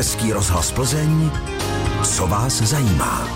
Český 0.00 0.32
rozhlas 0.32 0.72
Plzeň, 0.72 1.30
co 2.02 2.26
vás 2.26 2.52
zajímá. 2.52 3.28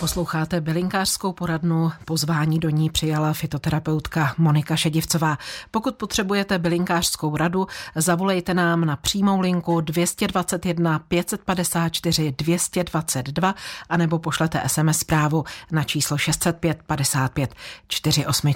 Posloucháte 0.00 0.60
bylinkářskou 0.60 1.32
poradnu, 1.32 1.92
pozvání 2.04 2.58
do 2.58 2.70
ní 2.70 2.90
přijala 2.90 3.32
fitoterapeutka 3.32 4.34
Monika 4.38 4.76
Šedivcová. 4.76 5.38
Pokud 5.70 5.94
potřebujete 5.96 6.58
bylinkářskou 6.58 7.36
radu, 7.36 7.66
zavolejte 7.94 8.54
nám 8.54 8.84
na 8.84 8.96
přímou 8.96 9.40
linku 9.40 9.80
221 9.80 10.98
554 10.98 12.32
222 12.38 13.54
anebo 13.88 14.18
pošlete 14.18 14.62
SMS 14.66 14.98
zprávu 14.98 15.44
na 15.72 15.84
číslo 15.84 16.18
605 16.18 16.82
55 16.86 17.54
48. 17.88 18.52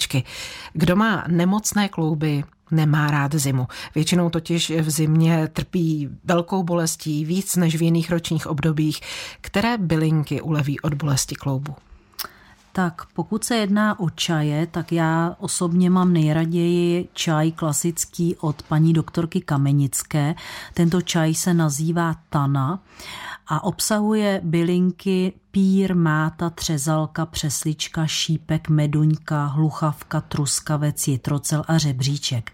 Kdo 0.73 0.97
má 0.97 1.25
nemocné 1.29 1.89
klouby, 1.89 2.45
nemá 2.71 3.11
rád 3.11 3.35
zimu. 3.35 3.67
Většinou 3.95 4.31
totiž 4.31 4.71
v 4.71 4.91
zimě 4.91 5.49
trpí 5.53 6.09
velkou 6.25 6.63
bolestí 6.63 7.25
víc 7.25 7.57
než 7.57 7.77
v 7.77 7.83
jiných 7.83 8.11
ročních 8.11 8.47
obdobích. 8.47 9.01
Které 9.41 9.79
bylinky 9.79 10.41
uleví 10.41 10.81
od 10.81 10.95
bolesti 10.95 11.35
kloubu? 11.35 11.75
Tak 12.73 13.03
pokud 13.15 13.45
se 13.45 13.57
jedná 13.57 14.01
o 14.01 14.11
čaje, 14.11 14.67
tak 14.67 14.93
já 14.93 15.37
osobně 15.39 15.91
mám 15.91 16.13
nejraději 16.13 17.09
čaj 17.13 17.53
klasický 17.53 18.37
od 18.37 18.63
paní 18.63 18.93
doktorky 18.93 19.41
Kamenické. 19.41 20.35
Tento 20.75 21.03
čaj 21.03 21.35
se 21.35 21.55
nazývá 21.55 22.17
Tana 22.29 22.81
a 23.47 23.65
obsahuje 23.65 24.41
bylinky 24.45 25.33
pír, 25.51 25.95
máta, 25.95 26.51
třezalka, 26.51 27.27
přeslička, 27.27 28.07
šípek, 28.07 28.69
meduňka, 28.69 29.45
hluchavka, 29.45 30.21
truskavec, 30.21 31.09
jitrocel 31.09 31.65
a 31.69 31.79
řebříček. 31.79 32.53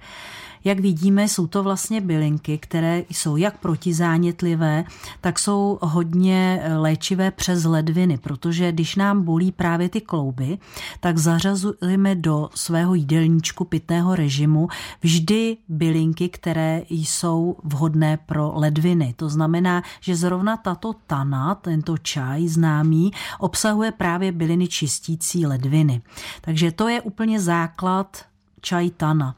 Jak 0.67 0.81
vidíme, 0.81 1.29
jsou 1.29 1.47
to 1.47 1.63
vlastně 1.63 2.01
bylinky, 2.01 2.59
které 2.59 3.03
jsou 3.11 3.37
jak 3.37 3.59
protizánětlivé, 3.59 4.85
tak 5.21 5.39
jsou 5.39 5.79
hodně 5.83 6.63
léčivé 6.77 7.31
přes 7.31 7.65
ledviny, 7.65 8.19
protože 8.19 8.73
když 8.73 8.97
nám 8.97 9.23
bolí 9.23 9.53
právě 9.53 9.89
ty 9.89 10.01
klouby, 10.01 10.59
tak 11.01 11.19
zařazujeme 11.19 12.15
do 12.15 12.51
svého 12.55 12.95
jídelníčku 12.95 13.65
pitného 13.65 14.15
režimu 14.15 14.69
vždy 15.01 15.57
bylinky, 15.69 16.29
které 16.29 16.83
jsou 16.89 17.57
vhodné 17.65 18.17
pro 18.17 18.53
ledviny. 18.55 19.15
To 19.17 19.29
znamená, 19.29 19.83
že 20.01 20.17
zrovna 20.17 20.57
tato 20.57 20.95
tana, 21.07 21.55
tento 21.55 21.99
čaj 21.99 22.49
známý, 22.49 23.11
obsahuje 23.39 23.93
právě 23.93 24.33
byliny 24.33 24.69
čistící 24.69 25.47
ledviny. 25.47 26.03
Takže 26.41 26.73
to 26.73 26.89
je 26.89 27.03
úplně 27.03 27.41
základ 27.41 28.25
čaj 28.61 28.91
tana. 28.91 29.35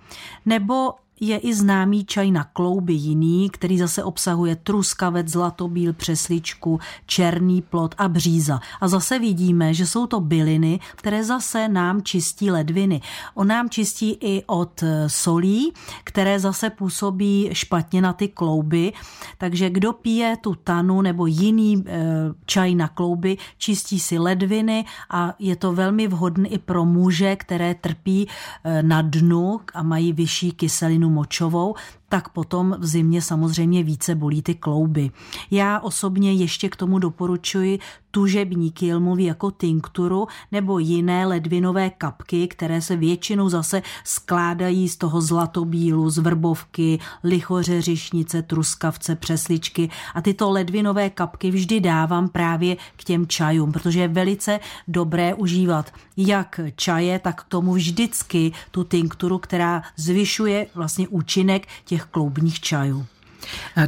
Nebo 0.46 0.94
je 1.20 1.38
i 1.38 1.54
známý 1.54 2.04
čaj 2.04 2.30
na 2.30 2.44
klouby 2.44 2.92
jiný, 2.92 3.50
který 3.50 3.78
zase 3.78 4.04
obsahuje 4.04 4.56
truskavec, 4.56 5.28
zlatobíl, 5.28 5.92
přesličku, 5.92 6.80
černý 7.06 7.62
plot 7.62 7.94
a 7.98 8.08
bříza. 8.08 8.60
A 8.80 8.88
zase 8.88 9.18
vidíme, 9.18 9.74
že 9.74 9.86
jsou 9.86 10.06
to 10.06 10.20
byliny, 10.20 10.80
které 10.94 11.24
zase 11.24 11.68
nám 11.68 12.02
čistí 12.02 12.50
ledviny. 12.50 13.00
On 13.34 13.46
nám 13.46 13.70
čistí 13.70 14.16
i 14.20 14.42
od 14.46 14.84
solí, 15.06 15.72
které 16.04 16.40
zase 16.40 16.70
působí 16.70 17.50
špatně 17.52 18.02
na 18.02 18.12
ty 18.12 18.28
klouby. 18.28 18.92
Takže 19.38 19.70
kdo 19.70 19.92
pije 19.92 20.36
tu 20.40 20.54
tanu 20.54 21.02
nebo 21.02 21.26
jiný 21.26 21.84
e, 21.86 22.00
čaj 22.46 22.74
na 22.74 22.88
klouby, 22.88 23.36
čistí 23.58 24.00
si 24.00 24.18
ledviny 24.18 24.84
a 25.10 25.34
je 25.38 25.56
to 25.56 25.72
velmi 25.72 26.08
vhodný 26.08 26.52
i 26.52 26.58
pro 26.58 26.84
muže, 26.84 27.36
které 27.36 27.74
trpí 27.74 28.28
e, 28.64 28.82
na 28.82 29.02
dnu 29.02 29.60
a 29.74 29.82
mají 29.82 30.12
vyšší 30.12 30.52
kyselinu 30.52 31.07
močovou, 31.08 31.74
tak 32.08 32.28
potom 32.28 32.76
v 32.78 32.86
zimě 32.86 33.22
samozřejmě 33.22 33.82
více 33.82 34.14
bolí 34.14 34.42
ty 34.42 34.54
klouby. 34.54 35.10
Já 35.50 35.80
osobně 35.80 36.32
ještě 36.32 36.68
k 36.68 36.76
tomu 36.76 36.98
doporučuji 36.98 37.78
tužební 38.10 38.70
kilmový 38.70 39.24
jako 39.24 39.50
tinkturu 39.50 40.26
nebo 40.52 40.78
jiné 40.78 41.26
ledvinové 41.26 41.90
kapky, 41.90 42.48
které 42.48 42.82
se 42.82 42.96
většinou 42.96 43.48
zase 43.48 43.82
skládají 44.04 44.88
z 44.88 44.96
toho 44.96 45.20
zlatobílu, 45.20 46.10
z 46.10 46.18
vrbovky, 46.18 46.98
lichoře, 47.24 47.82
řišnice, 47.82 48.42
truskavce, 48.42 49.16
přesličky 49.16 49.90
a 50.14 50.20
tyto 50.20 50.50
ledvinové 50.50 51.10
kapky 51.10 51.50
vždy 51.50 51.80
dávám 51.80 52.28
právě 52.28 52.76
k 52.96 53.04
těm 53.04 53.26
čajům, 53.26 53.72
protože 53.72 54.00
je 54.00 54.08
velice 54.08 54.60
dobré 54.88 55.34
užívat 55.34 55.92
jak 56.16 56.60
čaje, 56.76 57.18
tak 57.18 57.42
k 57.42 57.48
tomu 57.48 57.72
vždycky 57.72 58.52
tu 58.70 58.84
tinkturu, 58.84 59.38
která 59.38 59.82
zvyšuje 59.96 60.66
vlastně 60.74 61.08
účinek 61.08 61.68
těch 61.84 61.97
kloubních 62.04 62.60
čajů. 62.60 63.06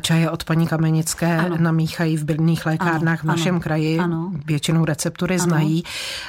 Čaje 0.01 0.31
od 0.31 0.45
paní 0.45 0.67
Kamenické 0.67 1.37
ano. 1.37 1.57
namíchají 1.59 2.17
v 2.17 2.25
bylných 2.25 2.67
lékárnách 2.67 3.25
ano, 3.25 3.33
v 3.33 3.37
našem 3.37 3.55
ano, 3.55 3.63
kraji. 3.63 3.99
Ano. 3.99 4.33
Většinou 4.47 4.85
receptury 4.85 5.35
ano. 5.35 5.45
znají. 5.45 5.85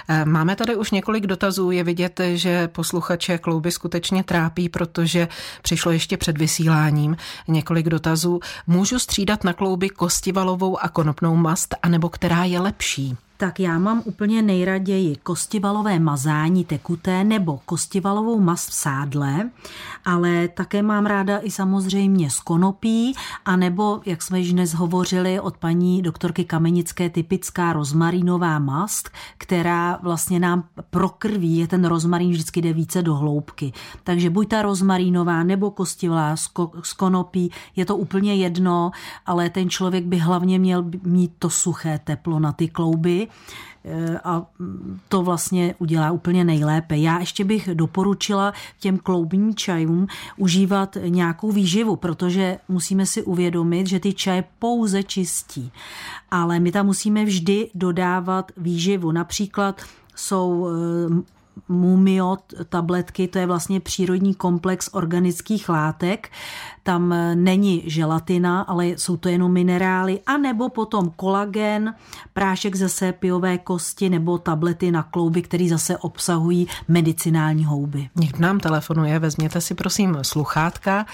Eh, 0.08 0.26
máme 0.26 0.56
tady 0.56 0.76
už 0.76 0.92
několik 0.92 1.28
dotazů. 1.28 1.72
Je 1.72 1.84
vidět, 1.84 2.22
že 2.34 2.68
posluchače 2.68 3.38
klouby 3.38 3.72
skutečně 3.72 4.24
trápí, 4.24 4.70
protože 4.70 5.28
přišlo 5.62 5.92
ještě 5.92 6.18
před 6.18 6.38
vysíláním 6.38 7.18
několik 7.48 7.90
dotazů. 7.90 8.40
Můžu 8.68 9.00
střídat 9.00 9.44
na 9.44 9.54
klouby 9.54 9.90
kostivalovou 9.90 10.84
a 10.84 10.90
konopnou 10.90 11.36
mast, 11.36 11.76
anebo 11.84 12.10
která 12.10 12.44
je 12.44 12.60
lepší? 12.60 13.18
Tak 13.42 13.60
já 13.60 13.80
mám 13.80 14.02
úplně 14.06 14.42
nejraději 14.42 15.16
kostivalové 15.16 16.00
mazání 16.00 16.66
tekuté 16.66 17.24
nebo 17.24 17.60
kostivalovou 17.66 18.40
mast 18.40 18.70
v 18.70 18.74
sádle, 18.74 19.50
ale 20.06 20.48
také 20.48 20.82
mám 20.82 21.06
ráda 21.06 21.40
i 21.40 21.52
samozřejmě 21.52 22.30
z 22.30 22.40
konopí, 22.40 23.16
anebo, 23.46 24.02
jak 24.06 24.22
jsme 24.22 24.40
již 24.40 24.54
dnes 24.54 24.74
hovořili 24.74 25.40
od 25.40 25.58
paní 25.58 26.02
doktorky 26.02 26.46
Kamenické, 26.46 27.10
typická 27.10 27.74
rozmarínová 27.74 28.60
mast, 28.60 29.10
která 29.38 30.00
vlastně 30.04 30.40
nám 30.40 30.64
prokrví, 30.90 31.58
je 31.58 31.68
ten 31.68 31.86
rozmarín 31.86 32.32
vždycky 32.32 32.62
jde 32.62 32.74
více 32.74 33.02
do 33.02 33.16
hloubky. 33.16 33.74
Takže 34.04 34.30
buď 34.30 34.48
ta 34.48 34.62
rozmarínová 34.62 35.44
nebo 35.44 35.72
kostivalá 35.72 36.36
z 36.84 36.94
konopí, 36.98 37.52
je 37.76 37.86
to 37.86 37.98
úplně 37.98 38.36
jedno, 38.36 38.92
ale 39.26 39.50
ten 39.50 39.70
člověk 39.70 40.06
by 40.06 40.18
hlavně 40.18 40.60
měl 40.60 40.86
mít 41.04 41.32
to 41.40 41.50
suché 41.50 42.00
teplo 42.04 42.40
na 42.40 42.52
ty 42.52 42.68
klouby, 42.68 43.28
a 44.24 44.46
to 45.10 45.24
vlastně 45.24 45.76
udělá 45.80 46.12
úplně 46.12 46.44
nejlépe. 46.44 46.98
Já 46.98 47.20
ještě 47.20 47.44
bych 47.44 47.70
doporučila 47.74 48.54
těm 48.80 48.98
kloubním 48.98 49.56
čajům 49.56 50.08
užívat 50.38 50.98
nějakou 51.08 51.52
výživu, 51.52 51.96
protože 51.96 52.58
musíme 52.70 53.06
si 53.06 53.24
uvědomit, 53.24 53.88
že 53.88 54.00
ty 54.00 54.14
čaje 54.14 54.44
pouze 54.60 55.04
čistí. 55.04 55.72
Ale 56.32 56.60
my 56.60 56.72
tam 56.72 56.86
musíme 56.86 57.26
vždy 57.26 57.70
dodávat 57.76 58.52
výživu. 58.58 59.12
Například 59.12 59.82
jsou 60.16 60.68
eh, 61.58 61.62
Mumio 61.68 62.38
tabletky, 62.70 63.28
to 63.28 63.40
je 63.40 63.46
vlastně 63.46 63.80
přírodní 63.80 64.36
komplex 64.36 64.90
organických 64.94 65.70
látek. 65.70 66.30
Tam 66.84 67.16
není 67.34 67.84
želatina, 67.86 68.62
ale 68.62 68.88
jsou 68.88 69.18
to 69.18 69.30
jenom 69.30 69.54
minerály, 69.54 70.20
a 70.26 70.38
nebo 70.38 70.70
potom 70.70 71.10
kolagen, 71.16 71.96
prášek 72.34 72.76
ze 72.76 72.90
sépiové 72.90 73.58
kosti 73.58 74.10
nebo 74.10 74.38
tablety 74.38 74.92
na 74.92 75.04
klouby, 75.04 75.42
které 75.42 75.68
zase 75.70 75.98
obsahují 75.98 76.68
medicinální 76.88 77.66
houby. 77.66 78.10
Někdo 78.16 78.42
nám 78.42 78.60
telefonuje, 78.60 79.20
vezměte 79.20 79.62
si 79.62 79.76
prosím 79.76 80.18
sluchátka 80.22 81.06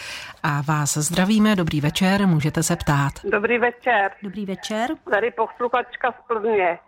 a 0.43 0.61
vás 0.61 0.97
zdravíme. 0.97 1.55
Dobrý 1.55 1.81
večer, 1.81 2.27
můžete 2.27 2.63
se 2.63 2.75
ptát. 2.75 3.13
Dobrý 3.31 3.57
večer. 3.57 4.11
Dobrý 4.23 4.45
večer. 4.45 4.89
Tady 5.11 5.31
posluchačka 5.31 6.11
z 6.11 6.27
Plzně 6.27 6.79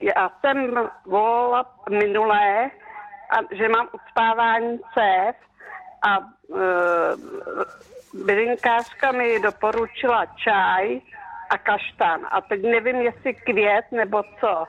já 0.00 0.30
jsem 0.40 0.74
volala 1.06 1.74
minulé, 1.90 2.70
a, 3.30 3.54
že 3.54 3.68
mám 3.68 3.88
ucpávání 3.92 4.78
cév 4.94 5.36
a 6.02 6.18
e, 6.18 6.24
bylinkářka 8.24 9.12
mi 9.12 9.40
doporučila 9.40 10.26
čaj 10.26 11.00
a 11.50 11.58
kaštan. 11.58 12.20
A 12.30 12.40
teď 12.40 12.62
nevím, 12.62 12.96
jestli 12.96 13.34
květ 13.34 13.84
nebo 13.92 14.22
co. 14.40 14.64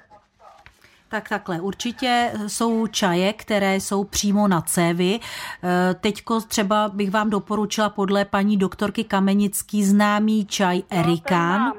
Tak 1.10 1.30
takhle, 1.30 1.62
určitě 1.62 2.32
jsou 2.48 2.88
čaje, 2.88 3.34
které 3.34 3.76
jsou 3.76 4.04
přímo 4.04 4.48
na 4.48 4.62
cévy. 4.62 5.20
E, 5.20 5.94
teďko 5.94 6.42
třeba 6.42 6.90
bych 6.90 7.12
vám 7.12 7.30
doporučila 7.30 7.90
podle 7.90 8.26
paní 8.26 8.58
doktorky 8.58 9.04
Kamenický 9.04 9.84
známý 9.84 10.46
čaj 10.46 10.78
no, 10.78 11.00
Erikán. 11.00 11.62
No, 11.62 11.74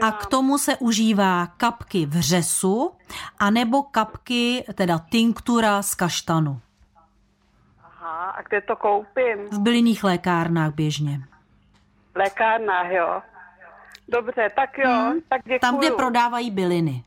a 0.00 0.12
k 0.12 0.26
tomu 0.26 0.58
se 0.58 0.76
užívá 0.76 1.46
kapky 1.46 2.06
vřesu 2.06 2.92
anebo 3.38 3.82
kapky, 3.82 4.64
teda 4.74 4.98
tinktura 4.98 5.82
z 5.82 5.94
kaštanu. 5.94 6.60
Aha, 7.84 8.30
a 8.30 8.42
kde 8.42 8.60
to 8.60 8.76
koupím? 8.76 9.48
V 9.52 9.58
bylinných 9.58 10.04
lékárnách 10.04 10.74
běžně. 10.74 11.20
V 12.14 12.16
lékárnách, 12.16 12.90
jo. 12.90 13.22
Dobře, 14.08 14.50
tak 14.56 14.78
jo, 14.78 14.90
hmm. 14.90 15.20
tak 15.28 15.40
děkuju. 15.44 15.58
Tam, 15.58 15.78
kde 15.78 15.90
prodávají 15.90 16.50
byliny. 16.50 17.04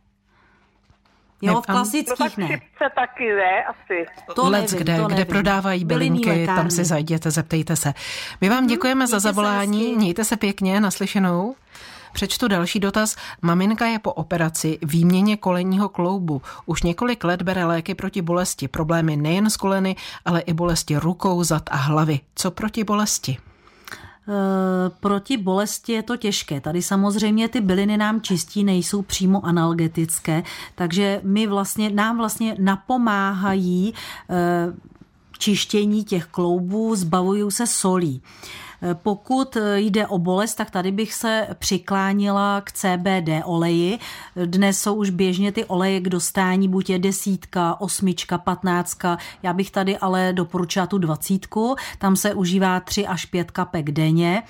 Jo, 1.42 1.62
v 1.62 1.66
klasických 1.66 2.38
no, 2.38 2.48
tak 2.80 2.94
taky 2.96 3.36
ne, 3.36 3.64
asi. 3.64 4.06
To 4.36 4.50
Lec, 4.50 4.72
nevím, 4.72 4.84
kde, 4.84 4.98
to 4.98 5.08
kde 5.08 5.26
prodávají 5.26 5.86
bylinky, 5.86 6.46
tam 6.46 6.70
si 6.70 6.86
zajděte, 6.86 7.32
zeptejte 7.32 7.76
se. 7.76 7.94
My 8.42 8.50
vám 8.50 8.68
děkujeme 8.68 9.06
hmm, 9.06 9.08
za 9.08 9.20
zavolání, 9.20 9.96
mějte 9.96 10.24
se 10.24 10.38
pěkně, 10.38 10.80
naslyšenou. 10.80 11.56
Přečtu 12.14 12.48
další 12.48 12.80
dotaz. 12.80 13.16
Maminka 13.42 13.86
je 13.86 14.00
po 14.00 14.14
operaci 14.14 14.80
výměně 14.82 15.38
kolenního 15.38 15.90
kloubu. 15.90 16.42
Už 16.66 16.84
několik 16.84 17.24
let 17.24 17.42
bere 17.42 17.66
léky 17.66 17.96
proti 17.96 18.22
bolesti. 18.22 18.68
Problémy 18.68 19.18
nejen 19.18 19.50
s 19.50 19.58
koleny, 19.58 19.96
ale 20.26 20.42
i 20.42 20.54
bolesti 20.54 20.98
rukou, 20.98 21.44
zad 21.44 21.64
a 21.72 21.76
hlavy. 21.76 22.20
Co 22.36 22.52
proti 22.52 22.84
bolesti? 22.84 23.38
Eh, 24.30 24.90
proti 25.00 25.38
bolesti 25.38 25.92
je 25.92 26.04
to 26.04 26.18
těžké. 26.18 26.62
Tady 26.62 26.82
samozřejmě 26.82 27.48
ty 27.48 27.62
byliny 27.62 27.98
nám 27.98 28.22
čistí, 28.22 28.64
nejsou 28.64 29.02
přímo 29.02 29.46
analgetické, 29.46 30.44
takže 30.76 31.22
my 31.24 31.48
vlastně, 31.48 31.90
nám 31.90 32.18
vlastně 32.18 32.56
napomáhají 32.60 33.94
eh, 34.30 34.74
čištění 35.38 36.04
těch 36.04 36.26
kloubů, 36.26 36.96
zbavují 36.96 37.52
se 37.52 37.68
solí. 37.68 38.22
Pokud 38.94 39.58
jde 39.76 40.08
o 40.08 40.20
bolest, 40.20 40.56
tak 40.56 40.72
tady 40.72 40.92
bych 40.92 41.14
se 41.14 41.48
přiklánila 41.60 42.62
k 42.62 42.72
CBD 42.72 43.30
oleji. 43.46 44.00
Dnes 44.46 44.80
jsou 44.82 44.96
už 44.96 45.10
běžně 45.10 45.52
ty 45.52 45.66
oleje 45.66 46.00
k 46.00 46.10
dostání, 46.10 46.70
buď 46.70 46.90
je 46.90 47.00
desítka, 47.00 47.82
osmička, 47.82 48.38
patnáctka. 48.38 49.18
Já 49.44 49.54
bych 49.54 49.72
tady 49.72 49.98
ale 49.98 50.34
doporučila 50.34 50.88
tu 50.88 50.98
dvacítku. 50.98 51.76
Tam 51.98 52.16
se 52.16 52.34
užívá 52.34 52.80
tři 52.80 53.08
až 53.08 53.26
pět 53.26 53.52
kapek 53.52 53.92
denně 53.92 54.44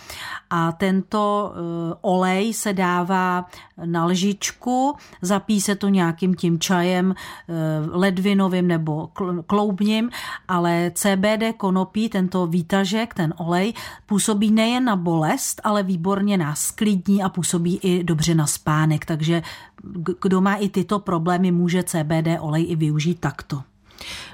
a 0.50 0.72
tento 0.72 1.54
eh, 1.54 1.96
olej 2.02 2.54
se 2.54 2.74
dává 2.74 3.46
na 3.86 4.06
lžičku, 4.06 4.96
zapí 5.22 5.62
se 5.62 5.76
to 5.76 5.90
nějakým 5.90 6.36
tím 6.36 6.60
čajem 6.60 7.16
eh, 7.16 7.54
ledvinovým 7.92 8.68
nebo 8.68 9.10
kloubním, 9.48 10.10
ale 10.48 10.92
CBD 10.96 11.58
konopí, 11.58 12.10
tento 12.10 12.48
výtažek, 12.48 13.14
ten 13.14 13.34
olej, 13.38 13.74
působí 14.18 14.52
nejen 14.52 14.86
na 14.86 14.96
bolest, 14.96 15.62
ale 15.64 15.84
výborně 15.84 16.38
na 16.38 16.56
sklidní 16.56 17.24
a 17.24 17.30
působí 17.30 17.80
i 17.84 18.04
dobře 18.04 18.36
na 18.36 18.48
spánek. 18.48 19.06
Takže 19.06 19.44
kdo 20.22 20.42
má 20.42 20.56
i 20.56 20.70
tyto 20.70 21.00
problémy, 21.00 21.52
může 21.52 21.84
CBD 21.84 22.28
olej 22.40 22.66
i 22.70 22.76
využít 22.76 23.20
takto. 23.20 23.62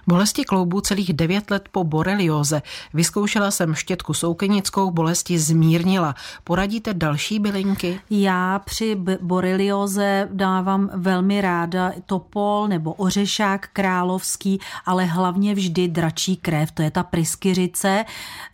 Bolesti 0.07 0.43
kloubů 0.43 0.81
celých 0.81 1.13
devět 1.13 1.51
let 1.51 1.69
po 1.71 1.83
borelioze. 1.83 2.61
Vyzkoušela 2.93 3.51
jsem 3.51 3.75
štětku 3.75 4.13
soukenickou, 4.13 4.91
bolesti 4.91 5.39
zmírnila. 5.39 6.15
Poradíte 6.43 6.93
další 6.93 7.39
bylinky? 7.39 7.99
Já 8.09 8.59
při 8.59 8.97
borelioze 9.21 10.29
dávám 10.31 10.89
velmi 10.93 11.41
ráda 11.41 11.91
topol 12.05 12.67
nebo 12.67 12.93
ořešák 12.93 13.69
královský, 13.73 14.59
ale 14.85 15.05
hlavně 15.05 15.55
vždy 15.55 15.87
dračí 15.87 16.35
krev, 16.35 16.71
to 16.71 16.81
je 16.81 16.91
ta 16.91 17.03
pryskyřice. 17.03 18.05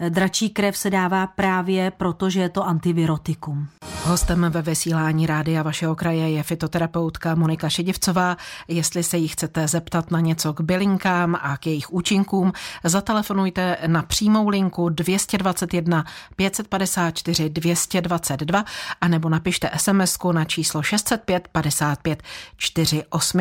Dračí 0.10 0.50
krev 0.50 0.78
se 0.78 0.90
dává 0.90 1.28
právě 1.28 1.92
proto, 1.92 2.30
že 2.30 2.42
je 2.42 2.50
to 2.50 2.68
antivirotikum. 2.68 3.68
Hostem 4.04 4.46
ve 4.50 4.62
vysílání 4.62 5.26
rádia 5.26 5.64
vašeho 5.64 5.96
kraje 5.96 6.30
je 6.30 6.44
fitoterapeutka 6.44 7.36
Monika 7.36 7.70
Šedivcová. 7.70 8.38
Jestli 8.68 9.04
se 9.04 9.18
jí 9.18 9.28
chcete 9.28 9.68
zeptat 9.68 10.12
na 10.12 10.20
něco 10.20 10.54
k 10.54 10.62
bylinkám 10.62 11.39
a 11.42 11.58
k 11.58 11.68
jejich 11.68 11.94
účinkům, 11.94 12.54
zatelefonujte 12.84 13.78
na 13.88 14.04
přímou 14.04 14.50
linku 14.50 14.90
221 14.90 16.06
554 16.36 17.50
222 17.50 18.66
a 19.02 19.08
nebo 19.08 19.30
napište 19.30 19.72
sms 19.78 20.18
na 20.32 20.46
číslo 20.46 20.84
605 20.84 21.48
55 21.48 22.24
48. 22.58 23.40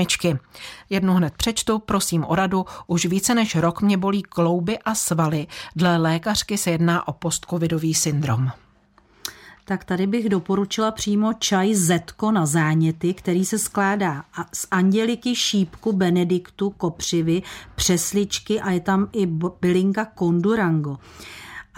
Jednu 0.91 1.15
hned 1.15 1.35
přečtu, 1.37 1.79
prosím 1.79 2.25
o 2.25 2.35
radu. 2.35 2.67
Už 2.87 3.07
více 3.07 3.35
než 3.35 3.57
rok 3.57 3.83
mě 3.83 3.97
bolí 3.97 4.23
klouby 4.23 4.79
a 4.79 4.95
svaly. 4.95 5.47
Dle 5.77 5.97
lékařky 5.97 6.59
se 6.59 6.71
jedná 6.71 7.09
o 7.09 7.13
postcovidový 7.13 7.95
syndrom 7.95 8.51
tak 9.69 9.85
tady 9.85 10.07
bych 10.07 10.29
doporučila 10.29 10.91
přímo 10.91 11.33
čaj 11.33 11.75
Zetko 11.75 12.33
na 12.33 12.47
záněty, 12.47 13.15
který 13.15 13.45
se 13.45 13.59
skládá 13.59 14.25
z 14.53 14.67
anděliky, 14.71 15.37
šípku, 15.37 15.93
benediktu, 15.93 16.71
kopřivy, 16.71 17.43
přesličky 17.75 18.61
a 18.61 18.71
je 18.71 18.81
tam 18.81 19.09
i 19.13 19.27
bylinka 19.61 20.05
kondurango. 20.05 20.99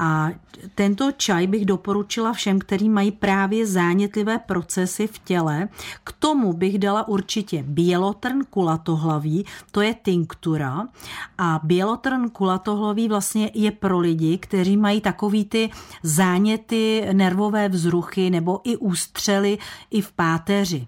A 0.02 0.30
tento 0.74 1.12
čaj 1.12 1.46
bych 1.46 1.64
doporučila 1.64 2.32
všem, 2.32 2.58
kteří 2.58 2.88
mají 2.88 3.10
právě 3.10 3.66
zánětlivé 3.66 4.38
procesy 4.38 5.06
v 5.06 5.18
těle. 5.18 5.68
K 6.04 6.12
tomu 6.12 6.52
bych 6.52 6.78
dala 6.78 7.08
určitě 7.08 7.62
bělotrn 7.66 8.40
kulatohlavý, 8.50 9.46
to 9.70 9.80
je 9.80 9.94
tinktura. 9.94 10.86
A 11.38 11.60
bělotrn 11.62 12.28
kulatohlavý 12.28 13.08
vlastně 13.08 13.50
je 13.54 13.70
pro 13.70 13.98
lidi, 13.98 14.38
kteří 14.38 14.76
mají 14.76 15.00
takový 15.00 15.44
ty 15.44 15.70
záněty, 16.02 17.08
nervové 17.12 17.68
vzruchy 17.68 18.30
nebo 18.30 18.60
i 18.64 18.76
ústřely 18.76 19.58
i 19.90 20.00
v 20.00 20.12
páteři. 20.12 20.86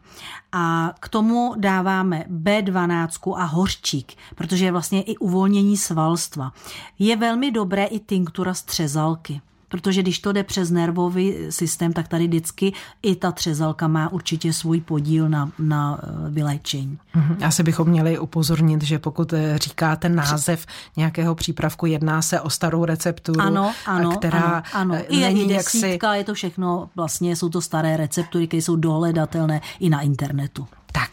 A 0.52 0.94
k 1.00 1.08
tomu 1.08 1.54
dáváme 1.56 2.24
B12 2.30 3.34
a 3.36 3.44
hořčík, 3.44 4.12
protože 4.34 4.64
je 4.64 4.72
vlastně 4.72 5.02
i 5.02 5.16
uvolnění 5.16 5.76
svalstva. 5.76 6.52
Je 6.98 7.16
velmi 7.16 7.50
dobré 7.50 7.84
i 7.84 7.98
tinktura 7.98 8.54
střezalky 9.02 9.40
protože 9.72 10.02
když 10.02 10.18
to 10.18 10.32
jde 10.32 10.44
přes 10.44 10.70
nervový 10.70 11.34
systém, 11.50 11.92
tak 11.92 12.08
tady 12.08 12.26
vždycky 12.26 12.72
i 13.02 13.16
ta 13.16 13.32
třezalka 13.32 13.88
má 13.88 14.12
určitě 14.12 14.52
svůj 14.52 14.80
podíl 14.80 15.28
na, 15.28 15.50
na 15.58 15.98
eh, 16.02 16.30
vyléčení. 16.30 16.98
Mhm. 17.14 17.36
Asi 17.44 17.62
bychom 17.62 17.88
měli 17.88 18.18
upozornit, 18.18 18.82
že 18.82 18.98
pokud 18.98 19.32
eh, 19.32 19.58
říkáte 19.58 20.08
název 20.08 20.66
nějakého 20.96 21.34
přípravku, 21.34 21.86
jedná 21.86 22.22
se 22.22 22.40
o 22.40 22.50
starou 22.50 22.84
recepturu, 22.84 23.40
ano, 23.40 23.72
ano, 23.86 24.10
která 24.10 24.62
ano, 24.72 24.94
ano. 24.94 25.04
I 25.08 25.20
není 25.20 25.48
je 25.48 25.56
jaksi... 25.56 25.98
je 26.12 26.24
to 26.24 26.34
všechno, 26.34 26.90
vlastně 26.96 27.36
jsou 27.36 27.48
to 27.48 27.60
staré 27.60 27.96
receptury, 27.96 28.46
které 28.46 28.62
jsou 28.62 28.76
dohledatelné 28.76 29.60
i 29.80 29.90
na 29.90 30.00
internetu. 30.00 30.66
Tak, 30.92 31.10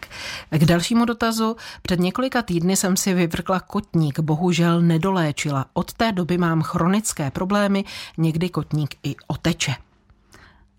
k 0.49 0.65
dalšímu 0.65 1.05
dotazu. 1.05 1.55
Před 1.81 1.99
několika 1.99 2.41
týdny 2.41 2.75
jsem 2.75 2.97
si 2.97 3.13
vyvrkla 3.13 3.59
kotník, 3.59 4.19
bohužel 4.19 4.81
nedoléčila. 4.81 5.65
Od 5.73 5.93
té 5.93 6.11
doby 6.11 6.37
mám 6.37 6.61
chronické 6.61 7.31
problémy, 7.31 7.85
někdy 8.17 8.49
kotník 8.49 8.95
i 9.03 9.15
oteče. 9.27 9.75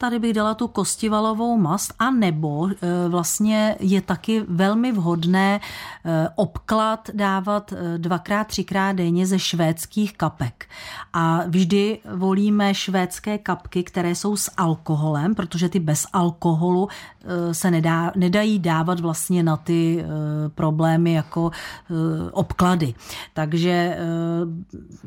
Tady 0.00 0.18
bych 0.18 0.32
dala 0.32 0.54
tu 0.54 0.68
kostivalovou 0.68 1.56
mast 1.58 1.94
a 1.98 2.10
nebo 2.10 2.68
e, 2.68 2.74
vlastně 3.08 3.76
je 3.80 4.00
taky 4.00 4.44
velmi 4.48 4.92
vhodné 4.92 5.60
e, 5.60 6.28
obklad 6.34 7.10
dávat 7.14 7.72
e, 7.72 7.98
dvakrát, 7.98 8.46
třikrát 8.46 8.92
denně 8.92 9.26
ze 9.26 9.38
švédských 9.38 10.16
kapek. 10.16 10.66
A 11.12 11.42
vždy 11.46 11.98
volíme 12.14 12.74
švédské 12.74 13.38
kapky, 13.38 13.82
které 13.82 14.14
jsou 14.14 14.36
s 14.36 14.50
alkoholem, 14.56 15.34
protože 15.34 15.68
ty 15.68 15.80
bez 15.80 16.06
alkoholu 16.12 16.88
se 17.52 17.70
nedá, 17.70 18.12
nedají 18.16 18.58
dávat 18.58 19.00
vlastně 19.00 19.42
na 19.42 19.56
ty 19.56 20.04
problémy 20.54 21.12
jako 21.12 21.50
obklady. 22.32 22.94
Takže 23.34 23.98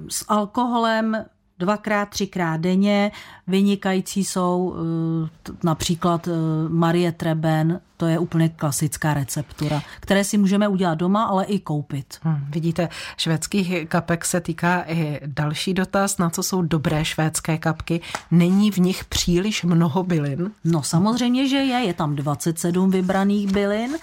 s 0.10 0.26
alkoholem 0.28 1.26
dvakrát, 1.60 2.10
třikrát 2.10 2.58
denně. 2.58 3.12
Vynikající 3.48 4.26
jsou 4.26 4.76
eh, 4.76 5.52
například 5.64 6.28
eh, 6.28 6.32
Marie 6.70 7.12
Treben, 7.12 7.80
to 7.98 8.08
je 8.08 8.20
úplně 8.20 8.50
klasická 8.50 9.14
receptura, 9.14 9.82
které 10.00 10.24
si 10.24 10.38
můžeme 10.38 10.68
udělat 10.68 10.96
doma, 10.96 11.24
ale 11.24 11.46
i 11.46 11.60
koupit. 11.60 12.18
Hmm, 12.22 12.46
vidíte, 12.50 12.90
švédských 13.18 13.90
kapek 13.90 14.26
se 14.26 14.42
týká 14.42 14.84
i 14.88 15.20
další 15.26 15.74
dotaz, 15.74 16.18
na 16.18 16.30
co 16.30 16.44
jsou 16.44 16.62
dobré 16.62 17.06
švédské 17.06 17.58
kapky. 17.58 18.02
Není 18.32 18.72
v 18.72 18.78
nich 18.78 19.06
příliš 19.06 19.64
mnoho 19.64 20.04
bylin? 20.04 20.52
No 20.64 20.84
samozřejmě, 20.84 21.48
že 21.48 21.58
je. 21.58 21.80
Je 21.80 21.94
tam 21.94 22.16
27 22.16 22.92
vybraných 22.92 23.52
bylin, 23.52 23.98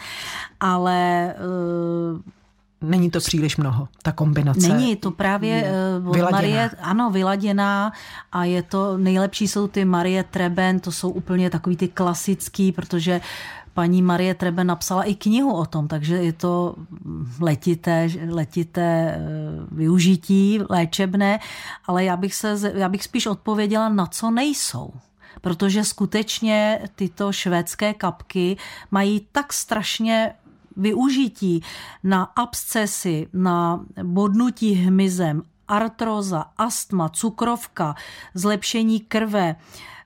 ale 0.60 1.34
uh, 2.14 2.20
Není 2.82 3.10
to 3.10 3.18
příliš 3.18 3.56
mnoho, 3.56 3.88
ta 4.02 4.12
kombinace. 4.12 4.68
Není, 4.68 4.96
to 4.96 5.10
právě 5.10 5.72
uh, 6.06 6.12
vyladěná. 6.12 6.38
Marie, 6.38 6.70
ano, 6.80 7.10
vyladěná 7.10 7.92
a 8.32 8.44
je 8.44 8.62
to, 8.62 8.96
nejlepší 8.98 9.48
jsou 9.48 9.68
ty 9.68 9.84
Marie 9.84 10.24
Treben, 10.24 10.80
to 10.80 10.92
jsou 10.92 11.10
úplně 11.10 11.50
takový 11.50 11.76
ty 11.76 11.88
klasický, 11.88 12.72
protože 12.72 13.20
paní 13.74 14.02
Marie 14.02 14.34
Treben 14.34 14.66
napsala 14.66 15.02
i 15.02 15.14
knihu 15.14 15.52
o 15.52 15.66
tom, 15.66 15.88
takže 15.88 16.16
je 16.16 16.32
to 16.32 16.74
letité, 17.40 18.08
letité 18.28 19.14
eh, 19.14 19.20
využití 19.72 20.60
léčebné, 20.68 21.40
ale 21.86 22.04
já 22.04 22.16
bych, 22.16 22.34
se, 22.34 22.72
já 22.74 22.88
bych 22.88 23.04
spíš 23.04 23.26
odpověděla, 23.26 23.88
na 23.88 24.06
co 24.06 24.30
nejsou 24.30 24.92
protože 25.40 25.84
skutečně 25.84 26.80
tyto 26.94 27.32
švédské 27.32 27.94
kapky 27.94 28.56
mají 28.90 29.26
tak 29.32 29.52
strašně 29.52 30.32
využití 30.80 31.62
na 32.04 32.24
abscesy, 32.24 33.28
na 33.32 33.84
bodnutí 34.02 34.72
hmyzem 34.72 35.42
artroza, 35.68 36.44
astma, 36.58 37.08
cukrovka, 37.08 37.94
zlepšení 38.34 39.00
krve, 39.00 39.56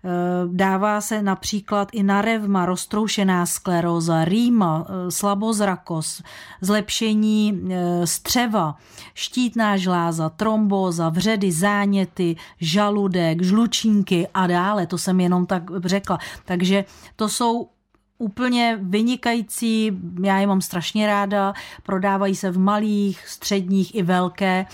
Eh, 0.05 0.49
dává 0.53 1.01
se 1.01 1.23
například 1.23 1.89
i 1.93 2.03
na 2.03 2.23
revma, 2.23 2.67
roztroušená 2.67 3.47
skleróza, 3.47 4.25
rýma, 4.25 4.87
eh, 4.89 5.11
slabozrakost, 5.11 6.23
zlepšení 6.61 7.63
eh, 7.71 8.07
střeva, 8.07 8.77
štítná 9.15 9.77
žláza, 9.77 10.29
trombóza, 10.29 11.09
vředy, 11.09 11.53
záněty, 11.53 12.37
žaludek, 12.61 13.43
žlučínky 13.43 14.29
a 14.35 14.47
dále. 14.47 14.87
To 14.87 14.99
jsem 14.99 15.21
jenom 15.21 15.47
tak 15.47 15.63
řekla. 15.85 16.19
Takže 16.45 16.85
to 17.17 17.29
jsou 17.29 17.69
úplně 18.19 18.79
vynikající, 18.83 19.93
já 20.23 20.39
je 20.39 20.47
mám 20.47 20.61
strašně 20.61 21.07
ráda, 21.07 21.55
prodávají 21.83 22.35
se 22.35 22.51
v 22.51 22.59
malých, 22.59 23.29
středních 23.29 23.95
i 23.95 24.03
velké 24.03 24.67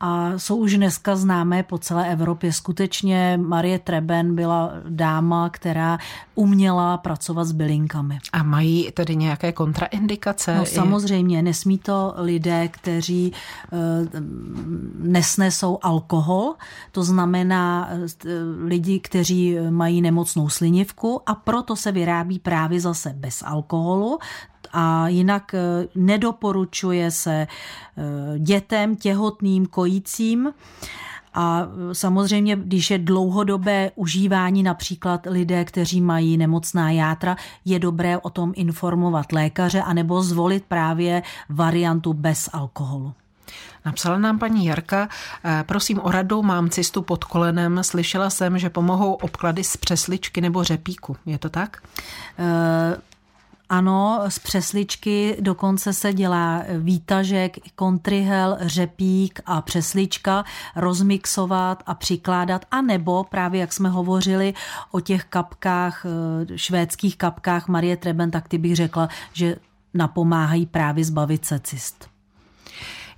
a 0.00 0.38
jsou 0.38 0.56
už 0.56 0.76
dneska 0.76 1.16
známé 1.16 1.62
po 1.62 1.78
celé 1.78 2.12
Evropě. 2.12 2.52
Skutečně 2.52 3.38
Marie 3.42 3.78
Treben 3.78 4.34
byla 4.34 4.72
dáma, 4.88 5.50
která 5.50 5.98
uměla 6.34 6.96
pracovat 6.96 7.44
s 7.44 7.52
bylinkami. 7.52 8.18
A 8.32 8.42
mají 8.42 8.90
tedy 8.94 9.16
nějaké 9.16 9.52
kontraindikace? 9.52 10.56
No 10.56 10.66
samozřejmě, 10.66 11.42
nesmí 11.42 11.78
to 11.78 12.14
lidé, 12.16 12.68
kteří 12.68 13.32
eh, 13.72 13.76
nesnesou 14.98 15.78
alkohol, 15.82 16.54
to 16.92 17.02
znamená 17.02 17.88
eh, 17.90 18.28
lidi, 18.64 19.00
kteří 19.00 19.56
mají 19.70 20.02
nemocnou 20.02 20.48
slinivku 20.48 21.22
a 21.26 21.34
proto 21.34 21.76
se 21.76 21.92
vyrábí 21.92 22.38
právě 22.38 22.80
zase 22.80 23.12
bez 23.16 23.42
alkoholu, 23.46 24.18
a 24.72 25.08
jinak 25.08 25.54
eh, 25.54 25.88
nedoporučuje 25.94 27.10
se 27.10 27.46
eh, 27.46 28.38
dětem, 28.38 28.96
těhotným, 28.96 29.66
kojícím. 29.66 30.52
A 31.34 31.62
eh, 31.62 31.94
samozřejmě, 31.94 32.56
když 32.56 32.90
je 32.90 32.98
dlouhodobé 32.98 33.90
užívání 33.94 34.62
například 34.62 35.26
lidé, 35.30 35.64
kteří 35.64 36.00
mají 36.00 36.36
nemocná 36.36 36.90
játra, 36.90 37.36
je 37.64 37.78
dobré 37.78 38.18
o 38.18 38.30
tom 38.30 38.52
informovat 38.56 39.32
lékaře 39.32 39.82
anebo 39.82 40.22
zvolit 40.22 40.64
právě 40.68 41.22
variantu 41.48 42.12
bez 42.12 42.50
alkoholu. 42.52 43.12
Napsala 43.84 44.18
nám 44.18 44.38
paní 44.38 44.66
Jarka, 44.66 45.08
prosím 45.66 46.00
o 46.02 46.10
radu, 46.10 46.42
mám 46.42 46.70
cistu 46.70 47.02
pod 47.02 47.24
kolenem, 47.24 47.84
slyšela 47.84 48.30
jsem, 48.30 48.58
že 48.58 48.70
pomohou 48.70 49.12
obklady 49.12 49.64
z 49.64 49.76
přesličky 49.76 50.40
nebo 50.40 50.64
řepíku. 50.64 51.16
Je 51.26 51.38
to 51.38 51.48
tak? 51.48 51.82
Ano, 53.70 54.20
z 54.28 54.38
přesličky 54.38 55.36
dokonce 55.40 55.92
se 55.92 56.12
dělá 56.12 56.62
výtažek, 56.78 57.56
kontrihel, 57.74 58.56
řepík 58.60 59.40
a 59.46 59.62
přeslička, 59.62 60.44
rozmixovat 60.76 61.82
a 61.86 61.94
přikládat, 61.94 62.64
a 62.70 62.80
nebo 62.80 63.24
právě 63.24 63.60
jak 63.60 63.72
jsme 63.72 63.88
hovořili 63.88 64.54
o 64.90 65.00
těch 65.00 65.24
kapkách, 65.24 66.06
eh, 66.06 66.58
švédských 66.58 67.16
kapkách 67.16 67.68
Marie 67.68 67.96
Treben, 67.96 68.30
tak 68.30 68.48
ty 68.48 68.58
bych 68.58 68.76
řekla, 68.76 69.08
že 69.32 69.56
napomáhají 69.94 70.66
právě 70.66 71.04
zbavit 71.04 71.44
se 71.44 71.58
cyst. 71.58 72.09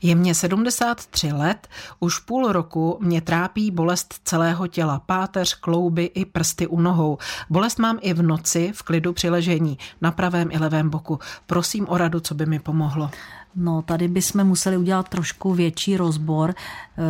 Je 0.02 0.14
mě 0.14 0.34
73 0.34 1.32
let, 1.32 1.68
už 2.00 2.18
půl 2.18 2.52
roku 2.52 2.98
mě 3.00 3.20
trápí 3.20 3.70
bolest 3.70 4.20
celého 4.24 4.66
těla, 4.66 5.02
páteř, 5.06 5.54
klouby 5.54 6.04
i 6.04 6.24
prsty 6.24 6.66
u 6.66 6.80
nohou. 6.80 7.18
Bolest 7.50 7.78
mám 7.78 7.98
i 8.00 8.14
v 8.14 8.22
noci, 8.22 8.72
v 8.74 8.82
klidu 8.82 9.12
při 9.12 9.30
ležení, 9.30 9.78
na 10.00 10.12
pravém 10.12 10.48
i 10.50 10.58
levém 10.58 10.90
boku. 10.90 11.18
Prosím 11.46 11.88
o 11.88 11.98
radu, 11.98 12.20
co 12.20 12.34
by 12.34 12.46
mi 12.46 12.58
pomohlo. 12.58 13.10
No, 13.56 13.82
tady 13.82 14.08
bychom 14.08 14.44
museli 14.44 14.76
udělat 14.76 15.08
trošku 15.08 15.54
větší 15.54 15.96
rozbor. 15.96 16.54
Eh, 16.54 17.02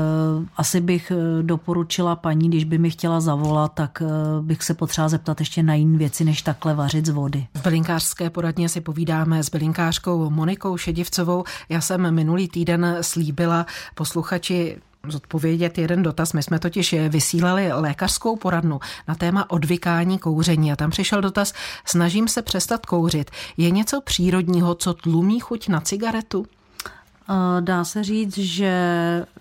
asi 0.56 0.80
bych 0.80 1.10
eh, 1.10 1.42
doporučila 1.42 2.16
paní, 2.16 2.48
když 2.48 2.64
by 2.64 2.78
mi 2.78 2.90
chtěla 2.90 3.20
zavolat, 3.20 3.72
tak 3.74 4.02
eh, 4.02 4.06
bych 4.42 4.62
se 4.62 4.74
potřeba 4.74 5.08
zeptat 5.08 5.40
ještě 5.40 5.62
na 5.62 5.74
jiné 5.74 5.98
věci, 5.98 6.24
než 6.24 6.42
takhle 6.42 6.74
vařit 6.74 7.06
z 7.06 7.10
vody. 7.10 7.46
V 7.54 7.62
bylinkářské 7.62 8.30
poradně 8.30 8.68
si 8.68 8.80
povídáme 8.80 9.42
s 9.42 9.50
bylinkářkou 9.50 10.30
Monikou 10.30 10.76
Šedivcovou. 10.76 11.44
Já 11.68 11.80
jsem 11.80 12.14
minulý 12.14 12.48
týden 12.48 12.98
slíbila 13.00 13.66
posluchači 13.94 14.78
zodpovědět 15.08 15.78
jeden 15.78 16.02
dotaz. 16.02 16.32
My 16.32 16.42
jsme 16.42 16.58
totiž 16.58 16.94
vysílali 17.08 17.72
lékařskou 17.72 18.36
poradnu 18.36 18.80
na 19.08 19.14
téma 19.14 19.50
odvykání 19.50 20.18
kouření 20.18 20.72
a 20.72 20.76
tam 20.76 20.90
přišel 20.90 21.20
dotaz, 21.20 21.52
snažím 21.84 22.28
se 22.28 22.42
přestat 22.42 22.86
kouřit. 22.86 23.30
Je 23.56 23.70
něco 23.70 24.00
přírodního, 24.00 24.74
co 24.74 24.94
tlumí 24.94 25.40
chuť 25.40 25.68
na 25.68 25.80
cigaretu? 25.80 26.46
Dá 27.60 27.84
se 27.84 28.04
říct, 28.04 28.38
že 28.38 28.72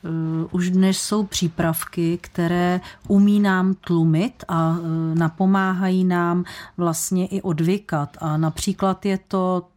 uh, 0.04 0.12
už 0.52 0.70
dnes 0.70 0.98
jsou 0.98 1.24
přípravky, 1.24 2.20
které 2.22 2.82
umí 3.08 3.40
nám 3.40 3.74
tlumit 3.74 4.44
a 4.48 4.78
napomáhají 5.14 6.04
nám 6.04 6.44
vlastně 6.78 7.28
i 7.28 7.42
odvykat. 7.42 8.18
A 8.22 8.38
například 8.38 9.06
je 9.06 9.20
to 9.28 9.68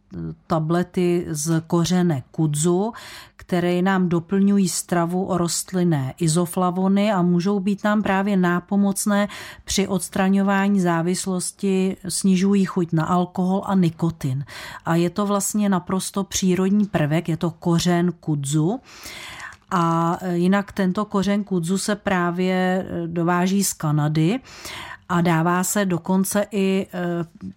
tablety 0.47 1.25
z 1.29 1.61
kořene 1.67 2.23
kudzu, 2.31 2.93
které 3.35 3.81
nám 3.81 4.09
doplňují 4.09 4.69
stravu 4.69 5.25
o 5.25 5.37
rostlinné 5.37 6.13
izoflavony 6.19 7.11
a 7.11 7.21
můžou 7.21 7.59
být 7.59 7.83
nám 7.83 8.03
právě 8.03 8.37
nápomocné 8.37 9.27
při 9.65 9.87
odstraňování 9.87 10.79
závislosti, 10.79 11.97
snižují 12.09 12.65
chuť 12.65 12.91
na 12.91 13.05
alkohol 13.05 13.61
a 13.65 13.75
nikotin. 13.75 14.45
A 14.85 14.95
je 14.95 15.09
to 15.09 15.25
vlastně 15.25 15.69
naprosto 15.69 16.23
přírodní 16.23 16.85
prvek, 16.85 17.29
je 17.29 17.37
to 17.37 17.51
kořen 17.51 18.11
kudzu. 18.19 18.79
A 19.71 20.17
jinak 20.31 20.71
tento 20.71 21.05
kořen 21.05 21.43
kudzu 21.43 21.77
se 21.77 21.95
právě 21.95 22.85
dováží 23.07 23.63
z 23.63 23.73
Kanady 23.73 24.39
a 25.09 25.21
dává 25.21 25.63
se 25.63 25.85
dokonce 25.85 26.45
i 26.51 26.87
e, 26.93 26.99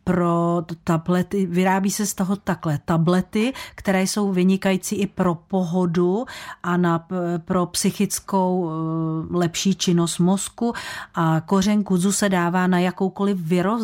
pro 0.04 0.64
tablety, 0.84 1.46
vyrábí 1.46 1.90
se 1.90 2.06
z 2.06 2.14
toho 2.14 2.36
takhle 2.36 2.78
tablety, 2.84 3.52
které 3.74 4.02
jsou 4.02 4.32
vynikající 4.32 4.96
i 4.96 5.06
pro 5.06 5.34
pohodu 5.34 6.24
a 6.62 6.76
na, 6.76 7.06
pro 7.44 7.66
psychickou 7.66 8.70
e, 8.70 9.36
lepší 9.36 9.74
činnost 9.74 10.18
mozku 10.18 10.72
a 11.14 11.40
kořen 11.46 11.84
kudzu 11.84 12.12
se 12.12 12.28
dává 12.28 12.66
na 12.66 12.78
jakoukoliv 12.78 13.38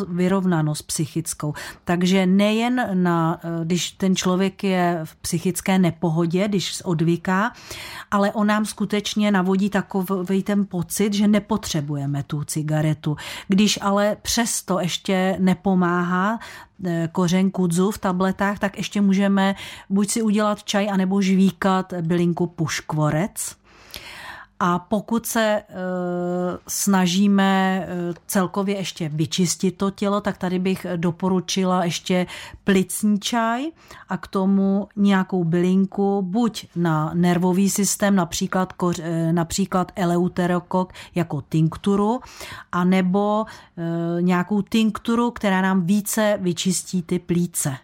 vyrovnanost 0.07 0.81
psychickou. 0.81 1.53
Takže 1.83 2.25
nejen 2.25 2.89
na, 2.93 3.39
e, 3.43 3.65
když 3.65 3.91
ten 3.91 4.15
člověk 4.15 4.63
je 4.63 4.99
v 5.03 5.15
psychické 5.15 5.79
nepohodě, 5.79 6.47
když 6.47 6.81
odvyká, 6.81 7.51
ale 8.11 8.31
on 8.31 8.47
nám 8.47 8.65
skutečně 8.65 9.31
navodí 9.31 9.69
takový 9.69 10.43
ten 10.43 10.65
pocit, 10.65 11.13
že 11.13 11.27
nepotřebujeme 11.27 12.23
tu 12.23 12.43
cigaretu 12.43 13.17
když 13.55 13.79
ale 13.81 14.17
přesto 14.21 14.79
ještě 14.79 15.35
nepomáhá 15.39 16.39
eh, 16.85 17.09
kořen 17.11 17.51
kudzu 17.51 17.91
v 17.91 17.97
tabletách, 17.97 18.59
tak 18.59 18.77
ještě 18.77 19.01
můžeme 19.01 19.55
buď 19.89 20.09
si 20.09 20.21
udělat 20.21 20.63
čaj, 20.63 20.89
anebo 20.91 21.21
žvíkat 21.21 21.93
bylinku 22.01 22.47
puškvorec. 22.47 23.55
A 24.59 24.79
pokud 24.79 25.25
se 25.25 25.41
e, 25.41 25.63
snažíme 26.67 27.79
e, 27.87 28.13
celkově 28.27 28.77
ještě 28.77 29.09
vyčistit 29.09 29.77
to 29.77 29.91
tělo, 29.91 30.21
tak 30.21 30.37
tady 30.37 30.59
bych 30.59 30.85
doporučila 30.95 31.83
ještě 31.83 32.27
plicní 32.63 33.19
čaj 33.19 33.65
a 34.09 34.17
k 34.17 34.27
tomu 34.27 34.87
nějakou 34.95 35.43
bylinku, 35.43 36.21
buď 36.21 36.67
na 36.75 37.11
nervový 37.13 37.69
systém, 37.69 38.15
například, 38.15 38.73
koř, 38.73 38.99
e, 38.99 39.33
například 39.33 39.91
eleuterokok 39.95 40.93
jako 41.15 41.41
tinkturu, 41.41 42.19
anebo 42.71 43.45
nějakou 44.19 44.61
tinkturu, 44.61 45.31
která 45.31 45.61
nám 45.61 45.85
více 45.85 46.37
vyčistí 46.41 47.01
ty 47.01 47.19
plíce. 47.19 47.77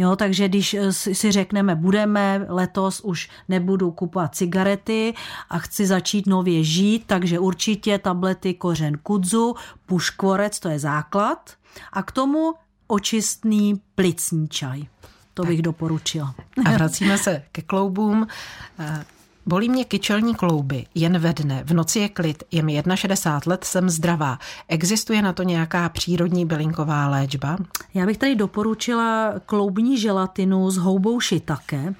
Jo, 0.00 0.16
takže 0.16 0.48
když 0.48 0.74
eh, 0.74 0.92
si 0.92 1.32
řekneme, 1.32 1.74
budeme 1.74 2.46
letos 2.48 3.00
už 3.00 3.28
nebudu 3.48 3.90
kupovat 3.90 4.34
cigarety 4.34 5.14
a 5.50 5.58
chci 5.58 5.86
začít 5.86 6.26
nově 6.26 6.64
žít, 6.64 7.04
takže 7.06 7.38
určitě 7.38 7.98
tablety 7.98 8.54
kořen 8.54 8.98
kudzu, 9.02 9.54
puškvorec, 9.86 10.60
to 10.60 10.68
je 10.68 10.78
základ, 10.78 11.50
a 11.92 12.02
k 12.02 12.12
tomu 12.12 12.54
očistný 12.86 13.80
plicní 13.94 14.48
čaj. 14.48 14.82
To 15.34 15.42
bych 15.42 15.62
doporučila. 15.62 16.34
A 16.64 16.70
vracíme 16.70 17.18
se 17.18 17.42
ke 17.52 17.62
kloubům. 17.62 18.26
Bolí 19.46 19.68
mě 19.68 19.84
kyčelní 19.84 20.34
klouby, 20.34 20.86
jen 20.94 21.18
ve 21.18 21.32
dne. 21.32 21.62
V 21.64 21.74
noci 21.74 21.98
je 21.98 22.08
klid, 22.08 22.44
je 22.50 22.62
mi 22.62 22.82
61 22.94 23.52
let, 23.52 23.64
jsem 23.64 23.90
zdravá. 23.90 24.38
Existuje 24.68 25.22
na 25.22 25.32
to 25.32 25.42
nějaká 25.42 25.88
přírodní 25.88 26.46
bylinková 26.46 27.08
léčba? 27.08 27.56
Já 27.94 28.06
bych 28.06 28.18
tady 28.18 28.34
doporučila 28.34 29.34
kloubní 29.46 29.98
želatinu 29.98 30.70
s 30.70 30.76
houbou 30.76 31.20
šitake, 31.20 31.94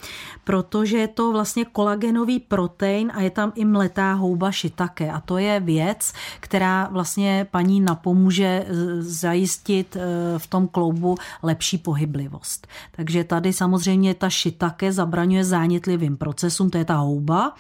protože 0.51 0.99
je 0.99 1.09
to 1.09 1.33
vlastně 1.33 1.65
kolagenový 1.65 2.41
protein 2.41 3.13
a 3.15 3.21
je 3.21 3.31
tam 3.31 3.53
i 3.55 3.65
mletá 3.65 4.13
houba 4.13 4.53
šitake. 4.53 5.11
A 5.11 5.21
to 5.21 5.39
je 5.39 5.61
věc, 5.61 6.13
která 6.41 6.89
vlastně 6.93 7.47
paní 7.51 7.81
napomůže 7.81 8.67
zajistit 8.99 9.97
eh, 9.97 10.39
v 10.39 10.47
tom 10.47 10.69
kloubu 10.69 11.15
lepší 11.43 11.79
pohyblivost. 11.79 12.67
Takže 12.97 13.25
tady 13.25 13.53
samozřejmě 13.53 14.15
ta 14.15 14.31
šitake 14.31 14.93
zabraňuje 14.93 15.45
zánětlivým 15.45 16.17
procesům, 16.17 16.71
to 16.71 16.79
je 16.79 16.85
ta 16.85 16.97
houba 16.97 17.55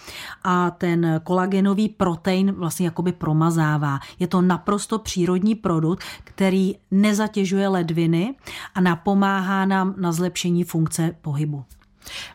a 0.45 0.71
ten 0.71 1.21
kolagenový 1.25 1.89
protein 1.89 2.53
vlastně 2.53 2.87
jakoby 2.87 3.13
promazává. 3.13 3.99
Je 4.19 4.27
to 4.27 4.43
naprosto 4.43 4.99
přírodní 4.99 5.55
produkt, 5.55 6.05
který 6.25 6.75
nezatěžuje 6.91 7.69
ledviny 7.69 8.35
a 8.75 8.81
napomáhá 8.81 9.65
nám 9.65 9.95
na 9.97 10.13
zlepšení 10.13 10.65
funkce 10.65 11.15
pohybu. 11.23 11.65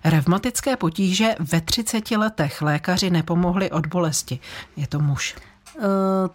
Revmatické 0.03 0.75
potíže 0.75 1.35
ve 1.39 1.61
30 1.61 2.11
letech 2.11 2.61
lékaři 2.61 3.09
nepomohli 3.09 3.71
od 3.71 3.87
bolesti. 3.87 4.39
Je 4.77 4.87
to 4.87 4.99
muž. 4.99 5.35
Eh, 5.77 5.81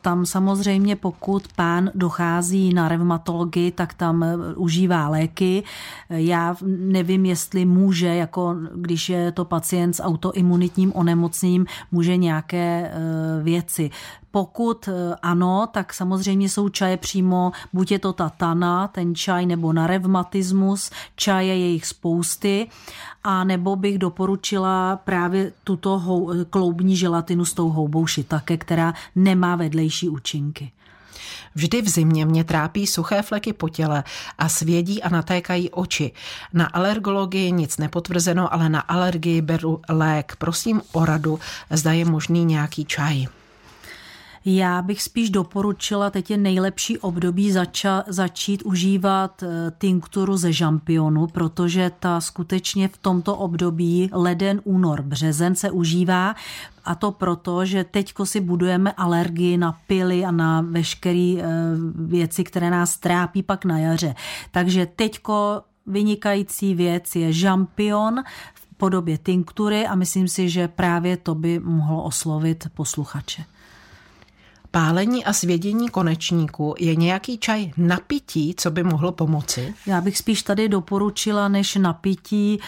tam 0.00 0.26
samozřejmě, 0.26 0.96
pokud 0.96 1.48
pán 1.56 1.90
dochází 1.94 2.74
na 2.74 2.88
revmatologii, 2.88 3.70
tak 3.70 3.94
tam 3.94 4.22
eh, 4.22 4.36
užívá 4.56 5.08
léky. 5.08 5.62
Já 6.08 6.56
nevím, 6.66 7.26
jestli 7.26 7.64
může, 7.64 8.06
jako 8.06 8.56
když 8.74 9.08
je 9.08 9.32
to 9.32 9.44
pacient 9.44 9.96
s 9.96 10.02
autoimunitním 10.02 10.92
onemocněním, 10.94 11.66
může 11.92 12.16
nějaké 12.16 12.90
eh, 12.92 13.42
věci. 13.42 13.90
Pokud 14.30 14.88
ano, 15.22 15.68
tak 15.72 15.94
samozřejmě 15.94 16.48
jsou 16.48 16.68
čaje 16.68 16.96
přímo, 16.96 17.52
buď 17.72 17.92
je 17.92 17.98
to 17.98 18.12
ta 18.12 18.28
tana, 18.28 18.88
ten 18.88 19.14
čaj, 19.14 19.46
nebo 19.46 19.72
na 19.72 19.86
revmatismus, 19.86 20.90
čaje 21.16 21.58
je 21.58 21.68
jich 21.68 21.86
spousty 21.86 22.68
a 23.24 23.44
nebo 23.44 23.76
bych 23.76 23.98
doporučila 23.98 24.96
právě 24.96 25.52
tuto 25.64 25.98
hou, 25.98 26.44
kloubní 26.50 26.96
želatinu 26.96 27.44
s 27.44 27.54
tou 27.54 27.68
houbou 27.68 28.06
šitake, 28.06 28.56
která 28.56 28.94
nemá 29.16 29.56
vedlejší 29.56 30.08
účinky. 30.08 30.72
Vždy 31.54 31.82
v 31.82 31.88
zimě 31.88 32.26
mě 32.26 32.44
trápí 32.44 32.86
suché 32.86 33.22
fleky 33.22 33.52
po 33.52 33.68
těle 33.68 34.04
a 34.38 34.48
svědí 34.48 35.02
a 35.02 35.08
natékají 35.08 35.70
oči. 35.70 36.12
Na 36.52 36.66
alergologii 36.66 37.52
nic 37.52 37.78
nepotvrzeno, 37.78 38.54
ale 38.54 38.68
na 38.68 38.80
alergii 38.80 39.42
beru 39.42 39.80
lék. 39.88 40.36
Prosím 40.38 40.82
o 40.92 41.04
radu, 41.04 41.38
zda 41.70 41.92
je 41.92 42.04
možný 42.04 42.44
nějaký 42.44 42.84
čaj. 42.84 43.26
Já 44.44 44.82
bych 44.82 45.02
spíš 45.02 45.30
doporučila, 45.30 46.10
teď 46.10 46.30
je 46.30 46.36
nejlepší 46.36 46.98
období 46.98 47.52
zača, 47.52 48.04
začít 48.06 48.62
užívat 48.62 49.42
eh, 49.42 49.72
tinkturu 49.78 50.36
ze 50.36 50.52
žampionu, 50.52 51.26
protože 51.26 51.90
ta 52.00 52.20
skutečně 52.20 52.88
v 52.88 52.96
tomto 52.96 53.36
období 53.36 54.10
leden, 54.12 54.60
únor, 54.64 55.02
březen 55.02 55.54
se 55.54 55.70
užívá 55.70 56.34
a 56.84 56.94
to 56.94 57.10
proto, 57.10 57.64
že 57.64 57.84
teďko 57.84 58.26
si 58.26 58.40
budujeme 58.40 58.92
alergii 58.92 59.56
na 59.56 59.78
pily 59.86 60.24
a 60.24 60.30
na 60.30 60.60
veškeré 60.60 61.34
eh, 61.38 61.44
věci, 61.94 62.44
které 62.44 62.70
nás 62.70 62.96
trápí 62.96 63.42
pak 63.42 63.64
na 63.64 63.78
jaře. 63.78 64.14
Takže 64.50 64.86
teďko 64.96 65.62
vynikající 65.86 66.74
věc 66.74 67.16
je 67.16 67.32
žampion 67.32 68.22
v 68.54 68.76
podobě 68.76 69.18
tinktury 69.18 69.86
a 69.86 69.94
myslím 69.94 70.28
si, 70.28 70.48
že 70.48 70.68
právě 70.68 71.16
to 71.16 71.34
by 71.34 71.58
mohlo 71.58 72.02
oslovit 72.02 72.68
posluchače. 72.74 73.44
Pálení 74.72 75.24
a 75.24 75.32
svědění 75.32 75.88
konečníku 75.88 76.74
je 76.78 76.96
nějaký 76.96 77.38
čaj 77.38 77.70
napití, 77.76 78.54
co 78.56 78.70
by 78.70 78.82
mohlo 78.82 79.12
pomoci? 79.12 79.74
Já 79.86 80.00
bych 80.00 80.18
spíš 80.18 80.42
tady 80.42 80.68
doporučila 80.68 81.48
než 81.48 81.76
napití 81.76 82.54
e, 82.54 82.58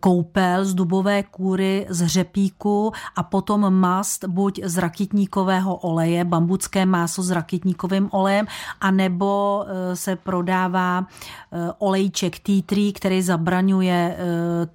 koupel 0.00 0.64
z 0.64 0.74
dubové 0.74 1.22
kůry 1.22 1.86
z 1.88 2.06
řepíku 2.06 2.92
a 3.16 3.22
potom 3.22 3.74
mast 3.74 4.24
buď 4.24 4.60
z 4.64 4.78
rakitníkového 4.78 5.76
oleje, 5.76 6.24
bambucké 6.24 6.86
máso 6.86 7.22
s 7.22 7.30
rakitníkovým 7.30 8.08
olejem, 8.12 8.46
anebo 8.80 9.64
e, 9.66 9.96
se 9.96 10.16
prodává 10.16 10.98
e, 11.00 11.72
olejček 11.78 12.38
tea 12.38 12.62
tree, 12.66 12.92
který 12.92 13.22
zabraňuje 13.22 14.16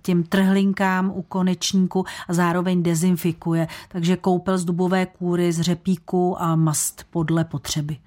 těm 0.01 0.23
trhlinkám 0.23 1.11
u 1.15 1.21
konečníku 1.21 2.05
a 2.27 2.33
zároveň 2.33 2.83
dezinfikuje. 2.83 3.67
Takže 3.89 4.17
koupel 4.17 4.57
z 4.57 4.65
dubové 4.65 5.05
kůry 5.05 5.51
z 5.51 5.61
řepíku 5.61 6.10
a 6.39 6.55
mast 6.55 7.05
podle 7.09 7.45
potřeby. 7.45 7.97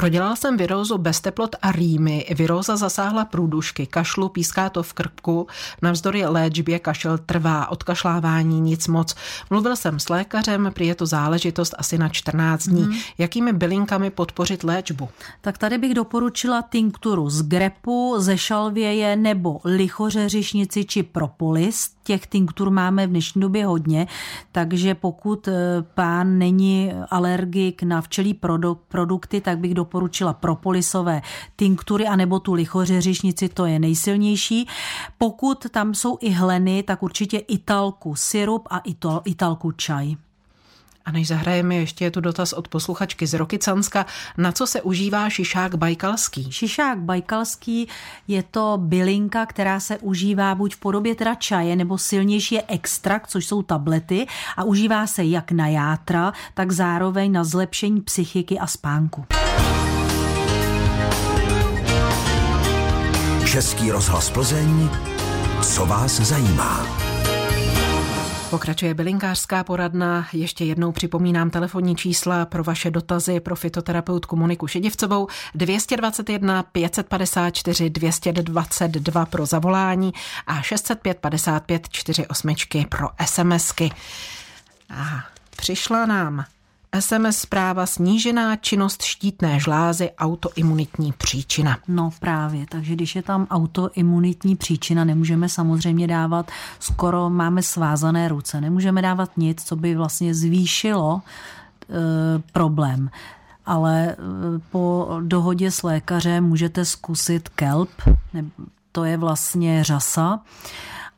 Prodělal 0.00 0.36
jsem 0.36 0.56
virózu 0.56 0.98
bez 0.98 1.20
teplot 1.20 1.56
a 1.62 1.72
rýmy. 1.72 2.26
Viróza 2.34 2.76
zasáhla 2.76 3.24
průdušky, 3.24 3.86
kašlu, 3.86 4.28
píská 4.28 4.70
to 4.70 4.82
v 4.82 4.92
krku. 4.92 5.46
Navzdory 5.82 6.26
léčbě 6.26 6.78
kašel 6.78 7.18
trvá, 7.18 7.70
odkašlávání 7.70 8.60
nic 8.60 8.88
moc. 8.88 9.14
Mluvil 9.50 9.76
jsem 9.76 10.00
s 10.00 10.08
lékařem, 10.08 10.70
prý 10.74 10.86
je 10.86 10.94
to 10.94 11.06
záležitost 11.06 11.74
asi 11.78 11.98
na 11.98 12.08
14 12.08 12.68
dní. 12.68 12.82
Hmm. 12.82 12.94
Jakými 13.18 13.52
bylinkami 13.52 14.10
podpořit 14.10 14.64
léčbu? 14.64 15.08
Tak 15.40 15.58
tady 15.58 15.78
bych 15.78 15.94
doporučila 15.94 16.62
tinkturu 16.62 17.30
z 17.30 17.42
grepu, 17.42 18.14
ze 18.18 18.38
šalvěje 18.38 19.16
nebo 19.16 19.60
lichořeřišnici 19.64 20.84
či 20.84 21.02
propolis 21.02 21.90
těch 22.10 22.26
tinktur 22.26 22.70
máme 22.70 23.06
v 23.06 23.10
dnešní 23.10 23.40
době 23.40 23.66
hodně, 23.66 24.06
takže 24.52 24.94
pokud 24.94 25.48
eh, 25.48 25.52
pán 25.94 26.38
není 26.38 26.92
alergik 27.10 27.82
na 27.82 28.00
včelí 28.00 28.34
produkty, 28.88 29.40
tak 29.40 29.58
bych 29.58 29.74
doporučila 29.74 29.89
propolisové 30.32 31.22
tinktury 31.56 32.06
anebo 32.06 32.40
tu 32.40 32.52
lichořeřišnici, 32.52 33.48
to 33.48 33.66
je 33.66 33.78
nejsilnější. 33.78 34.68
Pokud 35.18 35.66
tam 35.70 35.94
jsou 35.94 36.18
i 36.20 36.30
hleny, 36.30 36.82
tak 36.82 37.02
určitě 37.02 37.38
italku 37.38 38.14
syrup 38.14 38.68
a 38.70 38.82
italku 39.24 39.72
čaj. 39.72 40.16
A 41.04 41.12
než 41.12 41.28
zahrajeme, 41.28 41.74
ještě 41.74 42.04
je 42.04 42.10
tu 42.10 42.20
dotaz 42.20 42.52
od 42.52 42.68
posluchačky 42.68 43.26
z 43.26 43.34
Rokycanska. 43.34 44.06
Na 44.38 44.52
co 44.52 44.66
se 44.66 44.82
užívá 44.82 45.30
šišák 45.30 45.74
bajkalský? 45.74 46.52
Šišák 46.52 46.98
bajkalský 46.98 47.88
je 48.28 48.42
to 48.42 48.78
bylinka, 48.80 49.46
která 49.46 49.80
se 49.80 49.98
užívá 49.98 50.54
buď 50.54 50.74
v 50.74 50.78
podobě 50.78 51.14
teda 51.14 51.34
čaje, 51.34 51.76
nebo 51.76 51.98
silnější 51.98 52.54
je 52.54 52.62
extrakt, 52.68 53.26
což 53.26 53.46
jsou 53.46 53.62
tablety 53.62 54.26
a 54.56 54.64
užívá 54.64 55.06
se 55.06 55.24
jak 55.24 55.52
na 55.52 55.68
játra, 55.68 56.32
tak 56.54 56.72
zároveň 56.72 57.32
na 57.32 57.44
zlepšení 57.44 58.00
psychiky 58.00 58.58
a 58.58 58.66
spánku. 58.66 59.24
Český 63.46 63.90
rozhlas 63.90 64.30
Plzeň, 64.30 64.88
co 65.62 65.86
vás 65.86 66.20
zajímá? 66.20 67.09
Pokračuje 68.50 68.94
bylinkářská 68.94 69.64
poradna. 69.64 70.28
Ještě 70.32 70.64
jednou 70.64 70.92
připomínám 70.92 71.50
telefonní 71.50 71.96
čísla 71.96 72.46
pro 72.46 72.64
vaše 72.64 72.90
dotazy 72.90 73.40
pro 73.40 73.56
fitoterapeutku 73.56 74.36
Moniku 74.36 74.66
Šedivcovou 74.66 75.28
221 75.54 76.62
554 76.62 77.90
222 77.90 79.26
pro 79.26 79.46
zavolání 79.46 80.12
a 80.46 80.62
605 80.62 81.18
55 81.18 81.88
48 81.88 82.54
pro 82.88 83.08
SMSky. 83.26 83.90
A 84.90 85.24
přišla 85.56 86.06
nám 86.06 86.44
SMS 87.00 87.38
zpráva 87.38 87.86
snížená 87.86 88.56
činnost 88.56 89.02
štítné 89.02 89.60
žlázy 89.60 90.10
autoimunitní 90.18 91.12
příčina. 91.12 91.78
No 91.88 92.10
právě, 92.20 92.66
takže 92.68 92.94
když 92.94 93.16
je 93.16 93.22
tam 93.22 93.46
autoimunitní 93.50 94.56
příčina, 94.56 95.04
nemůžeme 95.04 95.48
samozřejmě 95.48 96.06
dávat, 96.06 96.50
skoro 96.80 97.30
máme 97.30 97.62
svázané 97.62 98.28
ruce, 98.28 98.60
nemůžeme 98.60 99.02
dávat 99.02 99.30
nic, 99.36 99.64
co 99.64 99.76
by 99.76 99.94
vlastně 99.94 100.34
zvýšilo 100.34 101.22
e, 101.22 101.92
problém 102.52 103.10
ale 103.66 104.06
e, 104.08 104.16
po 104.70 105.08
dohodě 105.20 105.70
s 105.70 105.82
lékařem 105.82 106.44
můžete 106.44 106.84
zkusit 106.84 107.48
kelp, 107.48 107.90
to 108.92 109.04
je 109.04 109.16
vlastně 109.16 109.84
řasa 109.84 110.40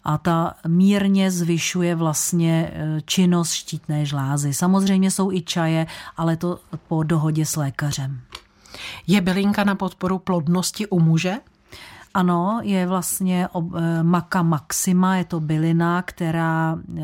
a 0.05 0.19
ta 0.19 0.55
mírně 0.67 1.31
zvyšuje 1.31 1.95
vlastně 1.95 2.71
e, 2.73 3.01
činnost 3.05 3.53
štítné 3.53 4.07
žlázy. 4.07 4.55
Samozřejmě 4.55 5.11
jsou 5.11 5.33
i 5.33 5.43
čaje, 5.43 5.87
ale 6.17 6.37
to 6.37 6.59
po 6.89 7.03
dohodě 7.03 7.47
s 7.47 7.57
lékařem. 7.57 8.21
Je 9.07 9.21
bylinka 9.21 9.65
na 9.65 9.75
podporu 9.75 10.19
plodnosti 10.19 10.87
u 10.87 11.01
muže? 11.01 11.35
Ano, 12.15 12.61
je 12.63 12.87
vlastně 12.87 13.49
e, 13.49 14.03
maka 14.03 14.43
maxima, 14.43 15.17
je 15.17 15.25
to 15.25 15.41
bylina, 15.41 16.03
která 16.03 16.79
e, 16.79 17.03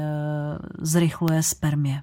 zrychluje 0.79 1.43
spermě. 1.43 2.03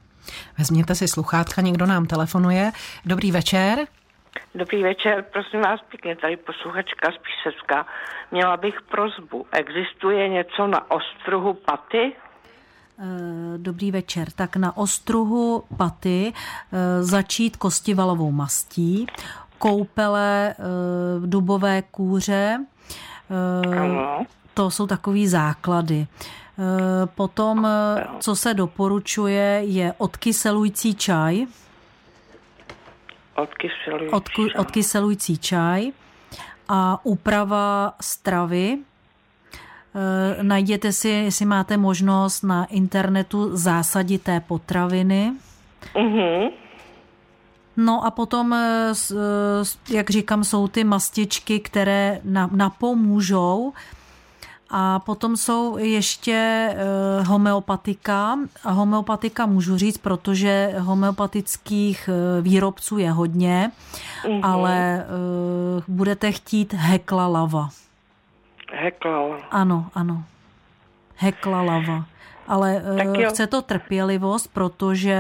Vezměte 0.58 0.96
si 0.96 1.08
sluchátka, 1.08 1.62
někdo 1.62 1.86
nám 1.86 2.06
telefonuje. 2.06 2.72
Dobrý 3.06 3.32
večer. 3.32 3.88
Dobrý 4.56 4.84
večer, 4.84 5.26
prosím 5.34 5.62
vás 5.62 5.82
pěkně, 5.90 6.16
tady 6.16 6.38
posluchačka 6.38 7.12
z 7.12 7.18
Písecka. 7.18 7.86
Měla 8.32 8.58
bych 8.58 8.82
prozbu. 8.82 9.46
Existuje 9.52 10.30
něco 10.30 10.68
na 10.68 10.92
ostruhu 10.92 11.54
paty? 11.54 12.14
Eh, 13.00 13.58
dobrý 13.58 13.92
večer. 13.92 14.32
Tak 14.32 14.56
na 14.56 14.78
ostruhu 14.78 15.64
paty 15.78 16.34
eh, 16.34 17.04
začít 17.04 17.58
kostivalovou 17.58 18.32
mastí, 18.32 19.08
koupele 19.58 20.50
eh, 20.50 20.64
v 21.20 21.30
dubové 21.30 21.82
kůře, 21.82 22.66
to 24.54 24.72
jsou 24.72 24.88
takové 24.88 25.28
základy. 25.28 26.08
Potom, 27.16 27.68
co 28.20 28.36
se 28.36 28.54
doporučuje, 28.54 29.62
je 29.64 29.94
odkyselující 29.98 30.96
čaj, 30.96 31.46
Odkyselující, 33.36 34.12
Odku, 34.12 34.48
odkyselující 34.58 35.38
čaj 35.38 35.92
a 36.70 37.00
úprava 37.04 37.94
stravy. 38.02 38.78
E, 38.78 40.44
najděte 40.44 40.92
si, 40.92 41.10
jestli 41.10 41.46
máte 41.46 41.78
možnost 41.78 42.42
na 42.44 42.66
internetu 42.66 43.58
zásadité 43.58 44.40
potraviny. 44.40 45.34
Mhm. 45.98 46.50
No 47.78 48.06
a 48.06 48.12
potom, 48.12 48.54
e, 48.54 48.94
jak 49.90 50.10
říkám, 50.10 50.44
jsou 50.44 50.68
ty 50.68 50.84
mastičky, 50.84 51.60
které 51.60 52.22
napomůžou 52.52 53.74
a 54.70 55.00
potom 55.00 55.38
jsou 55.38 55.78
ještě 55.78 56.70
uh, 57.20 57.28
homeopatika. 57.28 58.40
A 58.64 58.72
homeopatika 58.72 59.46
můžu 59.46 59.78
říct, 59.78 59.98
protože 59.98 60.76
homeopatických 60.80 62.10
uh, 62.10 62.44
výrobců 62.44 62.98
je 62.98 63.12
hodně, 63.12 63.72
mm-hmm. 64.24 64.40
ale 64.44 65.06
uh, 65.06 65.84
budete 65.88 66.32
chtít 66.32 66.74
hekla 66.74 67.28
lava. 67.28 67.70
Hekla 68.74 69.20
lava. 69.20 69.38
Ano, 69.52 69.90
ano. 69.94 70.24
Hekla 71.16 71.62
lava. 71.62 72.06
Ale 72.48 72.84
chce 73.30 73.48
to 73.48 73.62
trpělivost, 73.62 74.48
protože 74.54 75.18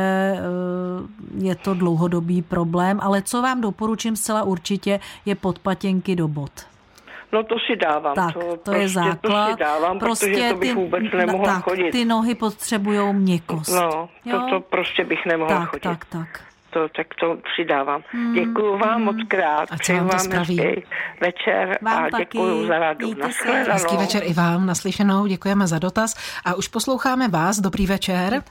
je 1.37 1.55
to 1.55 1.73
dlouhodobý 1.73 2.41
problém. 2.41 2.99
Ale 3.01 3.21
co 3.21 3.41
vám 3.41 3.61
doporučím 3.61 4.15
zcela 4.15 4.43
určitě, 4.43 4.99
je 5.25 5.35
podpatěnky 5.35 6.15
do 6.15 6.27
bod. 6.27 6.51
No 7.35 7.43
to 7.43 7.55
si 7.67 7.75
dávám. 7.75 8.15
Tak, 8.15 8.33
to, 8.33 8.39
to 8.39 8.57
prostě, 8.57 8.81
je 8.81 8.89
základ. 8.89 9.47
To 9.47 9.53
si 9.53 9.59
dávám, 9.59 9.99
prostě 9.99 10.27
protože 10.27 10.49
to 10.49 10.55
bych 10.55 10.69
ty, 10.69 10.75
vůbec 10.75 11.03
nemohla 11.17 11.53
tak, 11.53 11.63
chodit. 11.63 11.91
ty 11.91 12.05
nohy 12.05 12.35
potřebují 12.35 13.13
měkkost. 13.13 13.75
No, 13.75 14.09
to, 14.31 14.49
to 14.49 14.59
prostě 14.59 15.03
bych 15.03 15.25
nemohla 15.25 15.59
tak, 15.59 15.69
chodit. 15.69 15.81
Tak, 15.83 16.05
tak, 16.05 16.41
to, 16.69 16.87
tak 16.95 17.07
to 17.19 17.37
přidávám. 17.53 18.01
Hmm, 18.11 18.33
Děkuji 18.33 18.77
vám 18.77 18.95
hmm. 18.95 19.03
moc 19.03 19.15
krát. 19.27 19.69
A 19.71 19.77
co 19.77 19.93
vám 19.93 20.09
to 20.09 20.19
spraví? 20.19 20.83
večer 21.21 21.79
vám 21.81 22.03
a 22.03 22.19
děkuji 22.19 22.67
za 22.67 22.79
radu. 22.79 23.11
Hezký 23.71 23.97
večer 23.97 24.23
i 24.25 24.33
vám, 24.33 24.65
naslyšenou, 24.65 25.25
děkujeme 25.25 25.67
za 25.67 25.79
dotaz. 25.79 26.39
A 26.45 26.53
už 26.53 26.67
posloucháme 26.67 27.27
vás, 27.27 27.59
dobrý 27.59 27.87
večer. 27.87 28.43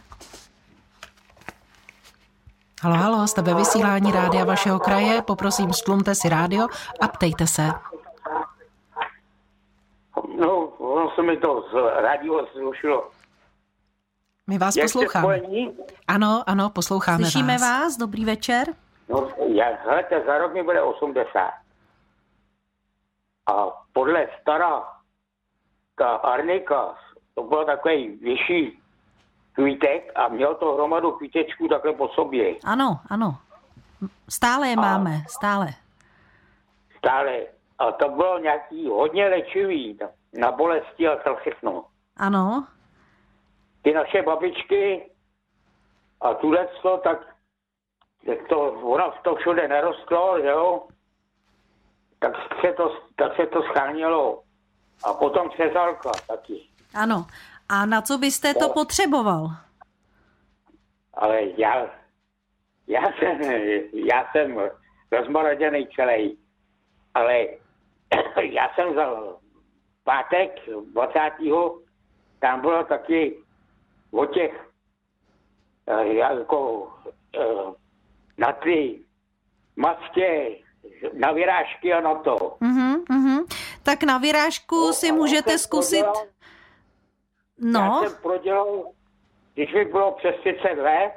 Halo, 2.83 2.97
halo, 2.97 3.27
jste 3.27 3.43
ve 3.43 3.55
vysílání 3.55 4.13
rádia 4.13 4.45
vašeho 4.45 4.79
kraje, 4.79 5.23
poprosím, 5.23 5.73
stlumte 5.73 6.15
si 6.15 6.29
rádio 6.29 6.67
a 7.01 7.09
ptejte 7.09 7.47
se. 7.47 7.71
No, 10.41 10.67
ono 10.79 11.11
se 11.11 11.14
mi 11.25 11.37
to 11.37 11.65
z 11.71 11.75
rádio 12.03 12.47
zrušilo. 12.55 13.11
My 14.47 14.59
vás 14.59 14.77
Jak 14.77 14.85
posloucháme. 14.85 15.41
Ano, 16.09 16.43
ano, 16.47 16.71
posloucháme 16.71 17.19
Slyšíme 17.19 17.53
vás. 17.53 17.61
vás, 17.61 17.97
dobrý 17.97 18.25
večer. 18.25 18.67
No, 19.09 19.29
já, 19.47 19.65
hledajte, 19.85 20.23
za 20.27 20.39
rok 20.39 20.55
mi 20.55 20.63
bude 20.63 20.83
80. 20.83 21.51
A 23.47 23.67
podle 23.93 24.29
stará 24.41 24.83
ta 25.99 26.09
Arnika, 26.15 26.95
to 27.35 27.43
byl 27.43 27.65
takový 27.65 28.09
vyšší 28.09 28.81
kvítek 29.53 30.13
a 30.15 30.29
měl 30.29 30.55
to 30.55 30.75
hromadu 30.75 31.13
kvítečků 31.13 31.69
takhle 31.69 31.93
po 31.93 32.09
sobě. 32.09 32.55
Ano, 32.65 33.01
ano. 33.11 33.37
Stále 34.29 34.69
je 34.69 34.77
a 34.77 34.81
máme, 34.81 35.23
stále. 35.29 35.67
Stále. 36.99 37.41
A 37.79 37.93
to 37.93 38.09
bylo 38.09 38.39
nějaký 38.39 38.89
hodně 38.89 39.29
léčivý 39.29 39.99
na 40.33 40.53
bolesti 40.53 41.09
a 41.09 41.17
to 41.17 41.37
všechno. 41.37 41.85
Ano. 42.17 42.67
Ty 43.83 43.93
naše 43.93 44.23
babičky 44.23 45.11
a 46.21 46.35
tuhle 46.35 46.69
to, 46.83 47.01
tak 47.05 47.35
jak 48.23 48.49
to, 48.49 48.61
ono 48.73 49.13
to 49.25 49.35
všude 49.35 49.69
nerostlo, 49.69 50.41
že 50.41 50.49
jo, 50.49 50.87
tak 52.19 52.33
se 52.61 52.73
to, 52.73 52.97
tak 53.17 53.37
se 53.37 53.47
to 53.47 53.63
schánělo. 53.63 54.43
A 55.05 55.13
potom 55.13 55.51
přezalka 55.51 56.11
taky. 56.29 56.69
Ano. 56.95 57.27
A 57.69 57.87
na 57.87 58.03
co 58.03 58.19
byste 58.19 58.55
to 58.55 58.69
potřeboval? 58.69 59.47
Ale 61.15 61.41
já, 61.57 61.87
já 62.87 63.03
jsem, 63.19 63.41
já 63.93 64.27
jsem 64.33 64.71
rozmoroděný 65.13 65.89
celý, 65.97 66.39
ale 67.15 67.47
já 68.43 68.75
jsem 68.75 68.95
za 68.95 69.11
pátek 70.05 70.51
20. 70.93 71.21
tam 72.39 72.61
bylo 72.61 72.85
taky 72.85 73.39
o 74.11 74.27
těch 74.27 74.71
eh, 75.87 76.07
jako 76.07 76.93
eh, 77.39 77.73
na 78.39 78.53
ty 78.53 79.01
mastě, 79.77 80.57
na 81.13 81.33
vyrážky 81.33 81.93
a 81.93 82.01
na 82.01 82.15
to. 82.15 82.37
Uh-huh, 82.37 83.05
uh-huh. 83.05 83.45
Tak 83.83 84.03
na 84.03 84.19
vyrážku 84.19 84.87
no, 84.87 84.93
si 84.93 85.13
můžete 85.13 85.59
zkusit... 85.59 86.05
Prodělal, 86.05 86.27
no. 87.59 87.81
Já 87.81 88.09
jsem 88.09 88.23
prodělal, 88.23 88.85
když 89.55 89.73
mi 89.75 89.85
bylo 89.85 90.13
přes 90.13 90.35
30 90.41 90.69
let, 90.75 91.13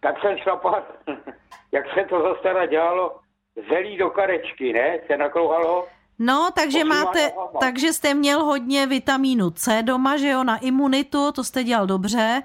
tak 0.00 0.20
jsem 0.20 0.38
šlapal, 0.38 0.82
jak 1.72 1.84
se 1.94 2.04
to 2.04 2.22
zase 2.22 2.66
dělalo, 2.66 3.20
zelí 3.68 3.96
do 3.96 4.10
karečky, 4.10 4.72
ne? 4.72 4.98
Se 5.06 5.16
naklouhalo. 5.16 5.86
No, 6.18 6.48
takže 6.54 6.84
máte, 6.84 7.32
takže 7.60 7.92
jste 7.92 8.14
měl 8.14 8.44
hodně 8.44 8.86
vitamínu 8.86 9.50
C 9.50 9.82
doma, 9.82 10.16
že 10.16 10.28
jo, 10.28 10.44
na 10.44 10.56
imunitu, 10.56 11.32
to 11.32 11.44
jste 11.44 11.64
dělal 11.64 11.86
dobře. 11.86 12.42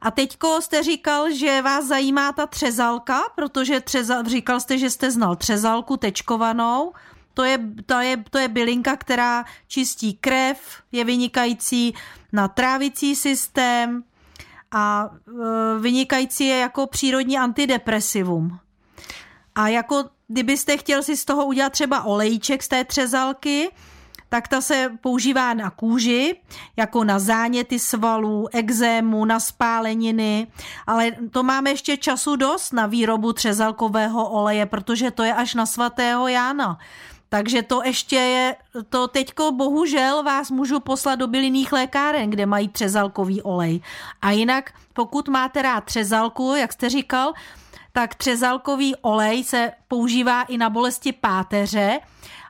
A 0.00 0.10
teďko 0.10 0.60
jste 0.60 0.82
říkal, 0.82 1.30
že 1.30 1.62
vás 1.62 1.84
zajímá 1.84 2.32
ta 2.32 2.46
třezalka, 2.46 3.20
protože 3.34 3.80
třeza, 3.80 4.22
říkal 4.22 4.60
jste, 4.60 4.78
že 4.78 4.90
jste 4.90 5.10
znal 5.10 5.36
třezalku 5.36 5.96
tečkovanou. 5.96 6.92
To 7.34 7.44
je, 7.44 7.58
to, 7.86 8.00
je, 8.00 8.16
to 8.30 8.38
je 8.38 8.48
bylinka, 8.48 8.96
která 8.96 9.44
čistí 9.68 10.14
krev, 10.14 10.82
je 10.92 11.04
vynikající 11.04 11.94
na 12.32 12.48
trávicí 12.48 13.16
systém 13.16 14.04
a 14.70 15.10
e, 15.28 15.78
vynikající 15.78 16.46
je 16.46 16.56
jako 16.56 16.86
přírodní 16.86 17.38
antidepresivum. 17.38 18.58
A 19.54 19.68
jako 19.68 20.04
kdybyste 20.34 20.76
chtěl 20.76 21.02
si 21.02 21.16
z 21.16 21.24
toho 21.24 21.46
udělat 21.46 21.72
třeba 21.72 22.02
olejček 22.02 22.62
z 22.62 22.68
té 22.68 22.84
třezalky, 22.84 23.70
tak 24.28 24.48
ta 24.48 24.60
se 24.60 24.90
používá 25.00 25.54
na 25.54 25.70
kůži, 25.70 26.36
jako 26.76 27.04
na 27.04 27.18
záněty 27.18 27.78
svalů, 27.78 28.48
exému, 28.52 29.24
na 29.24 29.40
spáleniny, 29.40 30.46
ale 30.86 31.12
to 31.30 31.42
máme 31.42 31.70
ještě 31.70 31.96
času 31.96 32.36
dost 32.36 32.72
na 32.72 32.86
výrobu 32.86 33.32
třezalkového 33.32 34.30
oleje, 34.30 34.66
protože 34.66 35.10
to 35.10 35.22
je 35.22 35.34
až 35.34 35.54
na 35.54 35.66
svatého 35.66 36.28
Jána. 36.28 36.78
Takže 37.28 37.62
to 37.62 37.82
ještě 37.84 38.16
je, 38.16 38.56
to 38.88 39.08
teďko 39.08 39.52
bohužel 39.52 40.22
vás 40.22 40.50
můžu 40.50 40.80
poslat 40.80 41.14
do 41.14 41.26
bylinných 41.26 41.72
lékáren, 41.72 42.30
kde 42.30 42.46
mají 42.46 42.68
třezalkový 42.68 43.42
olej. 43.42 43.80
A 44.22 44.30
jinak, 44.30 44.72
pokud 44.92 45.28
máte 45.28 45.62
rád 45.62 45.84
třezalku, 45.84 46.54
jak 46.54 46.72
jste 46.72 46.90
říkal, 46.90 47.32
tak 47.96 48.14
třezalkový 48.14 48.96
olej 48.96 49.44
se 49.44 49.72
používá 49.88 50.42
i 50.42 50.58
na 50.58 50.70
bolesti 50.70 51.12
páteře 51.12 52.00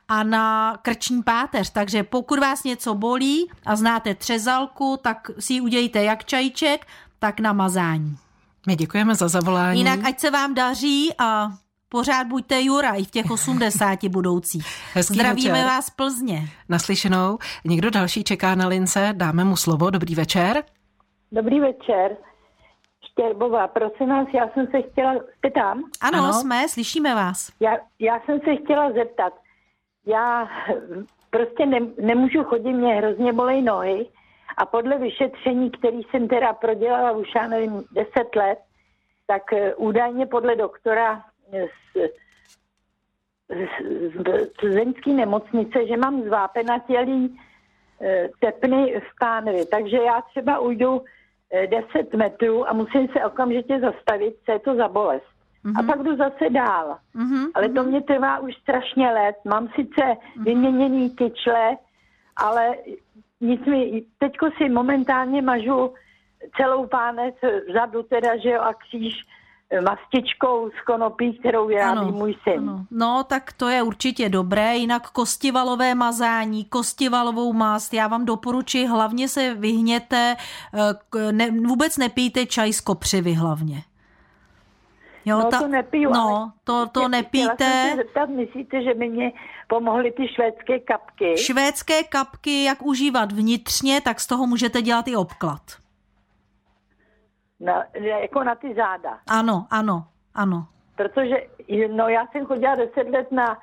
a 0.07 0.23
na 0.23 0.77
krční 0.81 1.23
páteř. 1.23 1.69
Takže 1.69 2.03
pokud 2.03 2.39
vás 2.39 2.63
něco 2.63 2.95
bolí 2.95 3.51
a 3.65 3.75
znáte 3.75 4.15
třezalku, 4.15 4.99
tak 5.01 5.31
si 5.39 5.53
ji 5.53 5.61
udějte 5.61 6.03
jak 6.03 6.25
čajíček, 6.25 6.85
tak 7.19 7.39
na 7.39 7.53
mazání. 7.53 8.17
My 8.67 8.75
děkujeme 8.75 9.15
za 9.15 9.27
zavolání. 9.27 9.79
Jinak 9.79 9.99
ať 10.05 10.19
se 10.19 10.31
vám 10.31 10.53
daří 10.53 11.13
a 11.19 11.51
pořád 11.89 12.27
buďte 12.27 12.61
Jura 12.61 12.93
i 12.93 13.03
v 13.03 13.11
těch 13.11 13.31
80 13.31 14.03
budoucích. 14.07 14.67
Hezký 14.93 15.13
Zdravíme 15.13 15.51
večer. 15.51 15.67
vás 15.67 15.89
Plzně. 15.89 16.49
Naslyšenou. 16.69 17.37
Někdo 17.65 17.89
další 17.89 18.23
čeká 18.23 18.55
na 18.55 18.67
lince, 18.67 19.13
dáme 19.17 19.43
mu 19.43 19.55
slovo. 19.55 19.89
Dobrý 19.89 20.15
večer. 20.15 20.63
Dobrý 21.31 21.59
večer. 21.59 22.17
Štěrbová, 23.19 23.67
prosím 23.67 24.09
vás, 24.09 24.27
já 24.33 24.49
jsem 24.49 24.67
se 24.67 24.81
chtěla, 24.81 25.15
jste 25.37 25.51
tam? 25.51 25.83
Ano, 26.01 26.19
ano. 26.19 26.33
jsme, 26.33 26.69
slyšíme 26.69 27.15
vás. 27.15 27.51
Já, 27.59 27.77
já 27.99 28.19
jsem 28.19 28.39
se 28.39 28.55
chtěla 28.55 28.91
zeptat, 28.91 29.33
já 30.05 30.49
prostě 31.29 31.65
ne, 31.65 31.79
nemůžu 32.01 32.43
chodit, 32.43 32.73
mě 32.73 32.95
hrozně 32.95 33.33
bolej 33.33 33.61
nohy 33.61 34.07
a 34.57 34.65
podle 34.65 34.97
vyšetření, 34.97 35.71
který 35.71 36.01
jsem 36.03 36.27
teda 36.27 36.53
prodělala 36.53 37.11
už, 37.11 37.27
já 37.35 37.47
nevím, 37.47 37.83
10 37.91 38.35
let, 38.35 38.59
tak 39.27 39.53
eh, 39.53 39.75
údajně 39.75 40.25
podle 40.25 40.55
doktora 40.55 41.23
z, 41.51 42.09
z, 43.49 43.69
z 44.15 44.47
plzeňské 44.59 45.13
nemocnice, 45.13 45.87
že 45.87 45.97
mám 45.97 46.23
zvápenatělý 46.23 47.39
eh, 48.01 48.29
tepny 48.39 48.99
v 48.99 49.19
pánvi, 49.19 49.65
takže 49.65 49.97
já 49.97 50.21
třeba 50.21 50.59
ujdu 50.59 51.01
10 51.69 52.13
eh, 52.13 52.17
metrů 52.17 52.69
a 52.69 52.73
musím 52.73 53.07
se 53.07 53.25
okamžitě 53.25 53.79
zastavit, 53.79 54.35
co 54.45 54.51
je 54.51 54.59
to 54.59 54.75
za 54.75 54.87
bolest. 54.87 55.25
Mm-hmm. 55.65 55.73
A 55.77 55.81
mhm. 55.81 55.87
pak 55.87 56.03
jdu 56.03 56.15
zase 56.15 56.49
dál. 56.49 56.97
Mm-hmm. 57.15 57.51
Ale 57.53 57.69
to 57.69 57.81
mhm. 57.81 57.89
mě 57.89 58.01
trvá 58.01 58.39
už 58.39 58.55
strašně 58.55 59.11
let. 59.11 59.35
Mám 59.45 59.67
sice 59.67 60.01
mm-hmm. 60.01 60.43
vyměněný 60.43 61.09
kyčle, 61.09 61.77
ale 62.35 62.75
nic 63.41 63.65
mi, 63.65 64.03
teďko 64.17 64.49
si 64.57 64.69
momentálně 64.69 65.41
mažu 65.41 65.93
celou 66.57 66.87
pánec 66.87 67.35
vzadu 67.69 68.03
teda, 68.03 68.37
že 68.37 68.49
jo, 68.49 68.61
a 68.61 68.73
kříž 68.73 69.25
mastičkou 69.81 70.69
z 70.69 70.85
konopí, 70.85 71.37
kterou 71.39 71.67
vyrábí 71.67 71.99
ano, 71.99 72.11
můj 72.11 72.35
syn. 72.43 72.59
Ano. 72.59 72.85
No, 72.91 73.23
tak 73.23 73.53
to 73.53 73.69
je 73.69 73.83
určitě 73.83 74.29
dobré. 74.29 74.75
Jinak 74.75 75.09
kostivalové 75.09 75.95
mazání, 75.95 76.65
kostivalovou 76.65 77.53
mast, 77.53 77.93
já 77.93 78.07
vám 78.07 78.25
doporučuji, 78.25 78.85
hlavně 78.85 79.27
se 79.27 79.53
vyhněte, 79.53 80.35
eh, 80.73 81.31
ne, 81.31 81.51
vůbec 81.51 81.97
nepijte 81.97 82.45
čaj 82.45 82.73
z 82.73 82.81
kopřivy 82.81 83.33
hlavně. 83.33 83.83
Jo, 85.25 85.37
no 85.37 85.49
ta, 85.51 85.59
to 85.59 85.67
nepiju. 85.67 86.09
No, 86.09 86.51
to, 86.63 86.87
to 86.91 87.07
nepijte. 87.07 87.89
Se 87.89 87.95
zeptat, 87.95 88.29
myslíte, 88.29 88.83
že 88.83 88.93
by 88.93 89.09
mě 89.09 89.31
pomohly 89.67 90.11
ty 90.11 90.27
švédské 90.27 90.79
kapky? 90.79 91.37
Švédské 91.37 92.03
kapky, 92.03 92.63
jak 92.63 92.81
užívat 92.81 93.31
vnitřně, 93.31 94.01
tak 94.01 94.19
z 94.19 94.27
toho 94.27 94.47
můžete 94.47 94.81
dělat 94.81 95.07
i 95.07 95.15
obklad. 95.15 95.61
Na, 97.59 97.83
jako 98.21 98.43
na 98.43 98.55
ty 98.55 98.73
záda. 98.73 99.19
Ano, 99.27 99.67
ano, 99.69 100.07
ano. 100.33 100.67
Protože 100.95 101.35
no, 101.91 102.09
já 102.09 102.27
jsem 102.27 102.45
chodila 102.45 102.75
deset 102.75 103.09
let 103.09 103.31
na, 103.31 103.57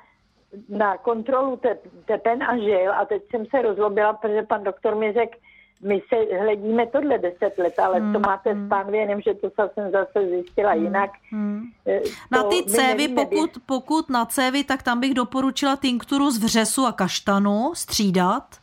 na 0.69 0.97
kontrolu 0.97 1.57
te, 1.57 1.77
tepen 2.05 2.43
a 2.43 2.57
žil 2.57 2.93
a 2.93 3.05
teď 3.05 3.23
jsem 3.31 3.45
se 3.45 3.61
rozlobila, 3.61 4.13
protože 4.13 4.43
pan 4.43 4.63
doktor 4.63 4.95
mi 4.95 5.13
řekl, 5.13 5.37
my 5.83 6.01
se 6.09 6.37
hledíme 6.39 6.87
tohle 6.87 7.17
deset 7.17 7.57
let, 7.57 7.79
ale 7.79 7.99
hmm. 7.99 8.13
to 8.13 8.19
máte 8.19 8.53
v 8.53 8.67
pánvě, 8.67 9.01
jenom, 9.01 9.21
že 9.21 9.33
to 9.33 9.49
jsem 9.73 9.91
zase 9.91 10.27
zjistila 10.29 10.71
hmm. 10.71 10.83
jinak. 10.83 11.09
Hmm. 11.31 11.61
Na 12.31 12.43
ty 12.43 12.63
cévy, 12.63 13.07
pokud, 13.07 13.49
pokud 13.65 14.09
na 14.09 14.25
cévy, 14.25 14.63
tak 14.63 14.83
tam 14.83 14.99
bych 14.99 15.13
doporučila 15.13 15.75
tinkturu 15.75 16.31
z 16.31 16.43
vřesu 16.43 16.85
a 16.85 16.91
kaštanu 16.91 17.71
střídat. 17.75 18.62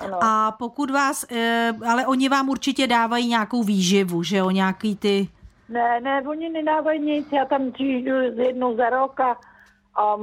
Ano. 0.00 0.18
A 0.22 0.50
pokud 0.58 0.90
vás, 0.90 1.24
eh, 1.30 1.72
ale 1.88 2.06
oni 2.06 2.28
vám 2.28 2.48
určitě 2.48 2.86
dávají 2.86 3.28
nějakou 3.28 3.62
výživu, 3.62 4.22
že 4.22 4.36
jo, 4.36 4.50
nějaký 4.50 4.96
ty... 4.96 5.28
Ne, 5.68 6.00
ne, 6.00 6.22
oni 6.28 6.48
nedávají 6.48 7.00
nic, 7.00 7.26
já 7.32 7.44
tam 7.44 7.72
přijdu 7.72 8.16
jednou 8.20 8.76
za 8.76 8.90
rok 8.90 9.20
a, 9.20 9.36
a 9.96 10.16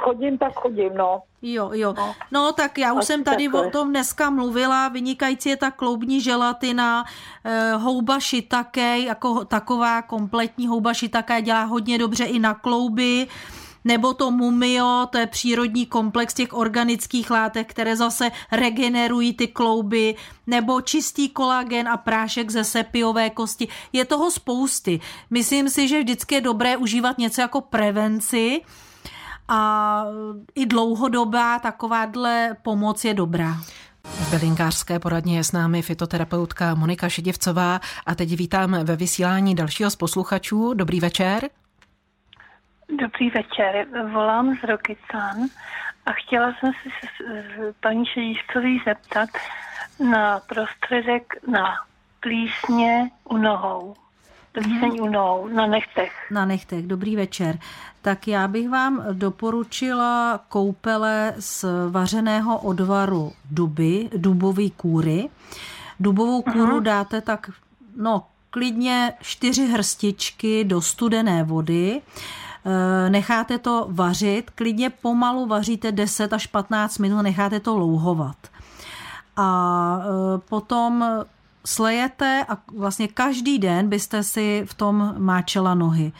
chodím, 0.00 0.38
tak 0.38 0.52
chodím, 0.54 0.94
no. 0.94 1.22
Jo, 1.42 1.70
jo. 1.72 1.94
No, 1.96 2.14
no 2.32 2.52
tak 2.52 2.78
já 2.78 2.92
už 2.92 2.98
Asi 2.98 3.06
jsem 3.06 3.24
tady 3.24 3.44
takhle. 3.44 3.66
o 3.66 3.70
tom 3.70 3.90
dneska 3.90 4.30
mluvila. 4.30 4.88
Vynikající 4.88 5.48
je 5.48 5.56
ta 5.56 5.70
kloubní 5.70 6.20
želatina, 6.20 7.04
e, 7.44 7.72
houba 7.72 8.18
shiitake, 8.20 8.98
jako 8.98 9.44
taková 9.44 10.02
kompletní 10.02 10.66
houba 10.66 10.92
shiitake 10.92 11.42
dělá 11.42 11.62
hodně 11.64 11.98
dobře 11.98 12.24
i 12.24 12.38
na 12.38 12.54
klouby 12.54 13.26
nebo 13.86 14.14
to 14.14 14.30
mumio, 14.30 15.06
to 15.10 15.18
je 15.18 15.26
přírodní 15.26 15.86
komplex 15.86 16.34
těch 16.34 16.52
organických 16.52 17.30
látek, 17.30 17.70
které 17.70 17.96
zase 17.96 18.30
regenerují 18.52 19.34
ty 19.34 19.46
klouby, 19.46 20.14
nebo 20.46 20.80
čistý 20.80 21.28
kolagen 21.28 21.88
a 21.88 21.96
prášek 21.96 22.50
ze 22.50 22.64
sepiové 22.64 23.30
kosti. 23.30 23.68
Je 23.92 24.04
toho 24.04 24.30
spousty. 24.30 25.00
Myslím 25.30 25.70
si, 25.70 25.88
že 25.88 26.00
vždycky 26.00 26.34
je 26.34 26.40
dobré 26.40 26.76
užívat 26.76 27.18
něco 27.18 27.40
jako 27.40 27.60
prevenci, 27.60 28.60
a 29.48 30.04
i 30.54 30.66
dlouhodobá 30.66 31.58
takováhle 31.58 32.56
pomoc 32.62 33.04
je 33.04 33.14
dobrá. 33.14 33.56
V 34.04 34.30
bylinkářské 34.30 34.98
poradně 34.98 35.36
je 35.36 35.44
s 35.44 35.52
námi 35.52 35.82
fitoterapeutka 35.82 36.74
Monika 36.74 37.08
Šedivcová 37.08 37.80
a 38.06 38.14
teď 38.14 38.36
vítám 38.36 38.84
ve 38.84 38.96
vysílání 38.96 39.54
dalšího 39.54 39.90
z 39.90 39.96
posluchačů. 39.96 40.74
Dobrý 40.74 41.00
večer. 41.00 41.48
Dobrý 42.88 43.30
večer, 43.30 43.86
volám 44.12 44.56
z 44.56 44.64
Rokycan 44.64 45.48
a 46.06 46.12
chtěla 46.12 46.54
jsem 46.60 46.72
se 46.72 47.72
paní 47.80 48.06
Šedivcový 48.06 48.82
zeptat 48.86 49.28
na 50.10 50.40
prostředek 50.40 51.34
na 51.48 51.74
plísně 52.20 53.10
u 53.24 53.36
nohou. 53.36 53.94
Plíseň 54.52 55.00
u 55.00 55.08
nohou, 55.08 55.48
na 55.48 55.66
nechtech. 55.66 56.12
Na 56.30 56.44
nechtech, 56.44 56.86
dobrý 56.86 57.16
večer 57.16 57.58
tak 58.06 58.28
já 58.28 58.48
bych 58.48 58.68
vám 58.68 59.04
doporučila 59.12 60.40
koupele 60.48 61.34
z 61.38 61.64
vařeného 61.90 62.58
odvaru 62.58 63.32
duby, 63.50 64.08
dubový 64.16 64.70
kůry. 64.70 65.28
Dubovou 66.00 66.42
kůru 66.42 66.72
Aha. 66.72 66.80
dáte 66.80 67.20
tak, 67.20 67.50
no, 67.96 68.22
klidně 68.50 69.12
čtyři 69.20 69.66
hrstičky 69.66 70.64
do 70.64 70.80
studené 70.80 71.44
vody, 71.44 72.00
e, 72.00 72.00
necháte 73.08 73.58
to 73.58 73.86
vařit, 73.90 74.50
klidně 74.50 74.90
pomalu 74.90 75.46
vaříte 75.46 75.92
10 75.92 76.32
až 76.32 76.46
15 76.46 76.98
minut, 76.98 77.22
necháte 77.22 77.60
to 77.60 77.78
louhovat. 77.78 78.36
A 79.36 80.00
e, 80.00 80.38
potom 80.38 81.04
slejete 81.66 82.44
a 82.48 82.58
vlastně 82.76 83.08
každý 83.08 83.58
den 83.58 83.88
byste 83.88 84.22
si 84.22 84.62
v 84.66 84.74
tom 84.74 85.14
máčela 85.18 85.74
nohy. 85.74 86.12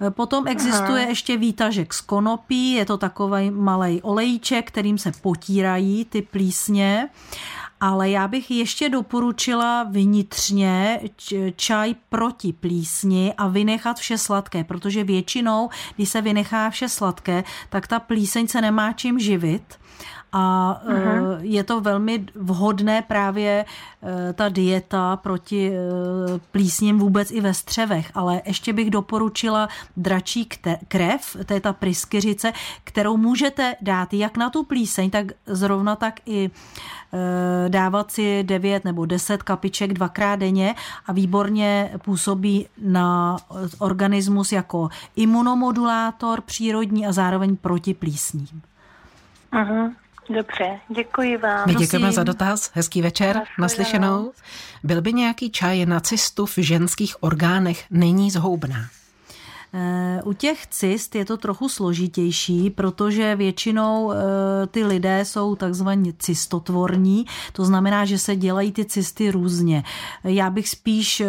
Eh, 0.00 0.10
potom 0.10 0.46
existuje 0.46 1.02
Aha. 1.02 1.08
ještě 1.08 1.36
výtažek 1.36 1.94
z 1.94 2.00
konopí, 2.00 2.72
je 2.72 2.84
to 2.84 2.96
takový 2.96 3.50
malý 3.50 4.02
olejček, 4.02 4.68
kterým 4.68 4.98
se 4.98 5.12
potírají 5.22 6.04
ty 6.04 6.22
plísně. 6.22 7.08
Ale 7.86 8.10
já 8.10 8.28
bych 8.28 8.50
ještě 8.50 8.88
doporučila 8.88 9.82
vnitřně 9.82 11.00
čaj 11.56 11.94
proti 12.08 12.52
plísni 12.52 13.34
a 13.38 13.48
vynechat 13.48 13.98
vše 13.98 14.18
sladké, 14.18 14.64
protože 14.64 15.04
většinou, 15.04 15.70
když 15.96 16.08
se 16.08 16.22
vynechá 16.22 16.70
vše 16.70 16.88
sladké, 16.88 17.44
tak 17.70 17.86
ta 17.86 18.00
plíseň 18.00 18.48
se 18.48 18.60
nemá 18.60 18.92
čím 18.92 19.18
živit 19.18 19.78
a 20.36 20.80
uh-huh. 20.86 21.38
je 21.40 21.64
to 21.64 21.80
velmi 21.80 22.26
vhodné 22.34 23.02
právě 23.02 23.64
e, 24.02 24.32
ta 24.32 24.48
dieta 24.48 25.16
proti 25.16 25.72
e, 25.72 25.78
plísním 26.50 26.98
vůbec 26.98 27.30
i 27.30 27.40
ve 27.40 27.54
střevech, 27.54 28.10
ale 28.14 28.42
ještě 28.46 28.72
bych 28.72 28.90
doporučila 28.90 29.68
dračí 29.96 30.48
krev, 30.88 31.36
to 31.46 31.54
je 31.54 31.60
ta 31.60 31.72
pryskyřice, 31.72 32.52
kterou 32.84 33.16
můžete 33.16 33.74
dát 33.80 34.14
jak 34.14 34.36
na 34.36 34.50
tu 34.50 34.64
plíseň, 34.64 35.10
tak 35.10 35.26
zrovna 35.46 35.96
tak 35.96 36.20
i 36.26 36.50
dávat 37.68 38.10
si 38.10 38.42
9 38.42 38.84
nebo 38.84 39.06
10 39.06 39.42
kapiček 39.42 39.92
dvakrát 39.92 40.36
denně 40.36 40.74
a 41.06 41.12
výborně 41.12 41.90
působí 42.04 42.66
na 42.82 43.36
organismus 43.78 44.52
jako 44.52 44.88
imunomodulátor 45.16 46.40
přírodní 46.40 47.06
a 47.06 47.12
zároveň 47.12 47.56
proti 47.56 47.94
plísním. 47.94 48.62
Aha. 49.52 49.90
Dobře, 50.28 50.80
děkuji 50.88 51.36
vám. 51.36 51.62
My 51.66 51.74
děkujeme 51.74 52.12
za 52.12 52.24
dotaz, 52.24 52.70
hezký 52.74 53.02
večer, 53.02 53.42
naslyšenou. 53.58 54.32
Byl 54.84 55.02
by 55.02 55.12
nějaký 55.12 55.50
čaj 55.50 55.86
na 55.86 56.00
cistu 56.00 56.46
v 56.46 56.58
ženských 56.58 57.22
orgánech, 57.22 57.84
není 57.90 58.30
zhoubná? 58.30 58.86
Eh, 59.76 60.22
u 60.24 60.32
těch 60.32 60.66
cyst 60.66 61.14
je 61.14 61.24
to 61.24 61.36
trochu 61.36 61.68
složitější, 61.68 62.70
protože 62.70 63.36
většinou 63.36 64.12
eh, 64.12 64.16
ty 64.66 64.84
lidé 64.84 65.24
jsou 65.24 65.56
takzvaně 65.56 66.12
cystotvorní, 66.18 67.26
to 67.52 67.64
znamená, 67.64 68.04
že 68.04 68.18
se 68.18 68.36
dělají 68.36 68.72
ty 68.72 68.84
cysty 68.84 69.30
různě. 69.30 69.84
Já 70.24 70.50
bych 70.50 70.68
spíš 70.68 71.20
eh, 71.20 71.28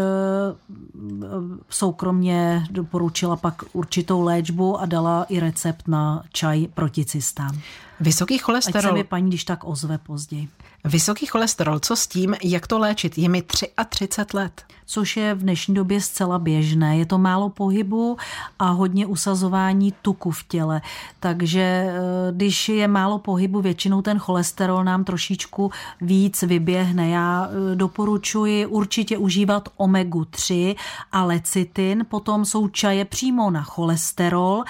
soukromně 1.69 2.67
doporučila 2.71 3.35
pak 3.35 3.63
určitou 3.73 4.21
léčbu 4.21 4.79
a 4.79 4.85
dala 4.85 5.23
i 5.23 5.39
recept 5.39 5.87
na 5.87 6.23
čaj 6.31 6.67
proti 6.73 7.05
cystám. 7.05 7.61
Vysoký 7.99 8.37
cholesterol. 8.37 8.91
Ať 8.91 8.91
se 8.91 8.93
mi 8.93 9.03
paní, 9.03 9.29
když 9.29 9.43
tak 9.43 9.63
ozve 9.63 9.97
později. 9.97 10.47
Vysoký 10.85 11.25
cholesterol, 11.25 11.79
co 11.79 11.95
s 11.95 12.07
tím, 12.07 12.35
jak 12.43 12.67
to 12.67 12.79
léčit? 12.79 13.17
Je 13.17 13.29
mi 13.29 13.43
33 13.89 14.37
let. 14.37 14.63
Což 14.87 15.17
je 15.17 15.33
v 15.33 15.37
dnešní 15.37 15.73
době 15.75 16.01
zcela 16.01 16.39
běžné. 16.39 16.97
Je 16.97 17.05
to 17.05 17.17
málo 17.17 17.49
pohybu 17.49 18.17
a 18.59 18.69
hodně 18.69 19.05
usazování 19.05 19.93
tuku 20.01 20.31
v 20.31 20.43
těle. 20.43 20.81
Takže 21.19 21.59
eh, 21.61 21.93
když 22.31 22.69
je 22.69 22.87
málo 22.87 23.19
pohybu, 23.19 23.61
většinou 23.61 24.01
ten 24.01 24.19
cholesterol 24.19 24.83
nám 24.83 25.03
trošičku 25.03 25.71
víc 26.01 26.41
vyběhne. 26.41 27.09
Já 27.09 27.49
eh, 27.49 27.75
doporučuji 27.75 28.65
určitě 28.65 29.17
užívat 29.17 29.69
omegu 29.77 30.25
3 30.25 30.75
a 31.11 31.23
lecitin. 31.23 32.05
Potom 32.09 32.45
jsou 32.45 32.67
čaje 32.67 33.05
přímo 33.05 33.51
na 33.51 33.63
cholesterol. 33.63 34.63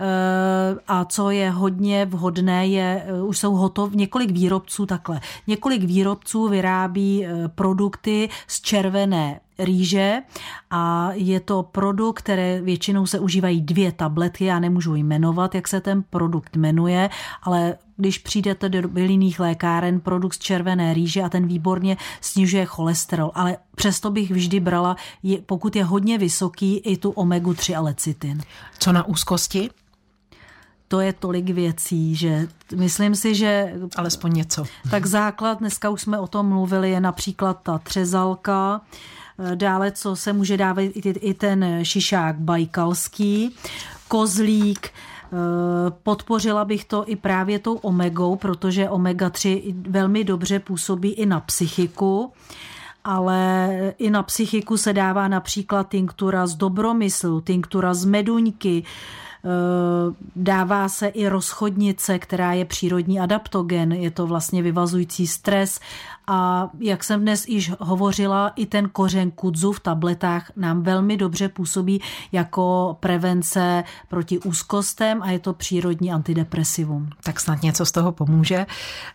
Eh, 0.00 0.04
a 0.88 1.04
co 1.04 1.30
je 1.30 1.50
hodně 1.50 2.06
vhodné, 2.06 2.63
je, 2.66 3.04
už 3.22 3.38
jsou 3.38 3.54
hotov 3.54 3.94
několik 3.94 4.30
výrobců 4.30 4.86
takhle 4.86 5.20
Několik 5.46 5.82
výrobců 5.82 6.48
vyrábí 6.48 7.26
eh, 7.26 7.48
produkty 7.48 8.28
z 8.46 8.60
červené 8.60 9.40
rýže 9.58 10.22
a 10.70 11.10
je 11.12 11.40
to 11.40 11.62
produkt, 11.62 12.18
které 12.18 12.60
většinou 12.60 13.06
se 13.06 13.18
užívají 13.18 13.62
dvě 13.62 13.92
tabletky, 13.92 14.44
já 14.44 14.58
nemůžu 14.58 14.94
jmenovat, 14.94 15.54
jak 15.54 15.68
se 15.68 15.80
ten 15.80 16.02
produkt 16.02 16.56
jmenuje, 16.56 17.10
ale 17.42 17.76
když 17.96 18.18
přijdete 18.18 18.68
do 18.68 18.88
bylinných 18.88 19.40
lékáren, 19.40 20.00
produkt 20.00 20.34
z 20.34 20.38
červené 20.38 20.94
rýže 20.94 21.22
a 21.22 21.28
ten 21.28 21.46
výborně 21.46 21.96
snižuje 22.20 22.64
cholesterol, 22.64 23.30
ale 23.34 23.56
přesto 23.76 24.10
bych 24.10 24.30
vždy 24.30 24.60
brala, 24.60 24.96
pokud 25.46 25.76
je 25.76 25.84
hodně 25.84 26.18
vysoký, 26.18 26.76
i 26.76 26.96
tu 26.96 27.10
omegu 27.10 27.54
3 27.54 27.74
a 27.74 27.80
lecitin. 27.80 28.40
Co 28.78 28.92
na 28.92 29.06
úzkosti? 29.06 29.70
To 30.94 31.00
je 31.00 31.12
tolik 31.12 31.50
věcí, 31.50 32.16
že 32.16 32.48
myslím 32.76 33.14
si, 33.14 33.34
že... 33.34 33.74
Alespoň 33.96 34.32
něco. 34.32 34.64
Tak 34.90 35.06
základ, 35.06 35.58
dneska 35.58 35.90
už 35.90 36.00
jsme 36.00 36.18
o 36.18 36.26
tom 36.26 36.46
mluvili, 36.46 36.90
je 36.90 37.00
například 37.00 37.60
ta 37.62 37.78
třezalka, 37.78 38.80
Dále, 39.54 39.92
co 39.92 40.16
se 40.16 40.32
může 40.32 40.56
dávat 40.56 40.84
i 41.20 41.34
ten 41.34 41.80
šišák 41.82 42.36
bajkalský, 42.38 43.54
kozlík, 44.08 44.90
Podpořila 46.02 46.64
bych 46.64 46.84
to 46.84 47.04
i 47.08 47.16
právě 47.16 47.58
tou 47.58 47.74
omegou, 47.74 48.36
protože 48.36 48.88
omega-3 48.88 49.74
velmi 49.88 50.24
dobře 50.24 50.58
působí 50.58 51.12
i 51.12 51.26
na 51.26 51.40
psychiku 51.40 52.32
ale 53.06 53.68
i 53.98 54.10
na 54.10 54.22
psychiku 54.22 54.76
se 54.76 54.92
dává 54.92 55.28
například 55.28 55.88
tinktura 55.88 56.46
z 56.46 56.54
dobromyslu, 56.54 57.40
tinktura 57.40 57.94
z 57.94 58.04
meduňky, 58.04 58.82
Eh, 58.82 59.23
dává 60.36 60.88
se 60.88 61.06
i 61.06 61.28
rozchodnice, 61.28 62.18
která 62.18 62.52
je 62.52 62.64
přírodní 62.64 63.20
adaptogen, 63.20 63.92
je 63.92 64.10
to 64.10 64.26
vlastně 64.26 64.62
vyvazující 64.62 65.26
stres 65.26 65.80
a 66.26 66.70
jak 66.80 67.04
jsem 67.04 67.20
dnes 67.20 67.48
již 67.48 67.72
hovořila, 67.80 68.52
i 68.56 68.66
ten 68.66 68.88
kořen 68.88 69.30
kudzu 69.30 69.72
v 69.72 69.80
tabletách 69.80 70.52
nám 70.56 70.82
velmi 70.82 71.16
dobře 71.16 71.48
působí 71.48 72.00
jako 72.32 72.96
prevence 73.00 73.84
proti 74.08 74.38
úzkostem 74.38 75.22
a 75.22 75.30
je 75.30 75.38
to 75.38 75.52
přírodní 75.52 76.12
antidepresivum. 76.12 77.10
Tak 77.24 77.40
snad 77.40 77.62
něco 77.62 77.86
z 77.86 77.92
toho 77.92 78.12
pomůže. 78.12 78.66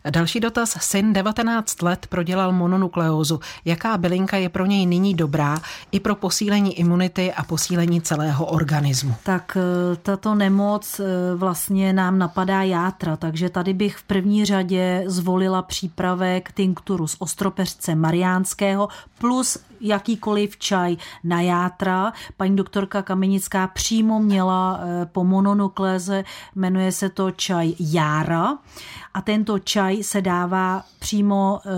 Další 0.09 0.39
dotaz. 0.39 0.77
Syn 0.81 1.13
19 1.13 1.81
let 1.81 2.07
prodělal 2.09 2.51
mononukleózu. 2.51 3.39
Jaká 3.65 3.97
bylinka 3.97 4.37
je 4.37 4.49
pro 4.49 4.65
něj 4.65 4.85
nyní 4.85 5.13
dobrá 5.13 5.57
i 5.91 5.99
pro 5.99 6.15
posílení 6.15 6.79
imunity 6.79 7.33
a 7.33 7.43
posílení 7.43 8.01
celého 8.01 8.45
organismu? 8.45 9.15
Tak 9.23 9.57
ta 10.01 10.19
tato 10.19 10.35
nemoc 10.35 10.99
eh, 10.99 11.35
vlastně 11.35 11.93
nám 11.93 12.19
napadá 12.19 12.63
játra, 12.63 13.17
takže 13.17 13.49
tady 13.49 13.73
bych 13.73 13.97
v 13.97 14.03
první 14.03 14.45
řadě 14.45 15.03
zvolila 15.07 15.61
přípravek 15.61 16.51
tinkturu 16.99 17.07
z 17.07 17.15
ostropeřce 17.19 17.95
mariánského 17.95 18.89
plus 19.17 19.57
jakýkoliv 19.81 20.57
čaj 20.57 20.97
na 21.23 21.41
játra. 21.41 22.13
Paní 22.37 22.55
doktorka 22.55 23.01
Kamenická 23.01 23.67
přímo 23.67 24.19
měla 24.19 24.79
eh, 24.79 25.05
po 25.05 25.23
mononukléze, 25.23 26.23
jmenuje 26.55 26.91
se 26.91 27.09
to 27.09 27.31
čaj 27.31 27.73
jára 27.79 28.57
a 29.13 29.21
tento 29.21 29.59
čaj 29.59 30.03
se 30.03 30.21
dává 30.21 30.83
přímo 30.99 31.59
e, 31.59 31.69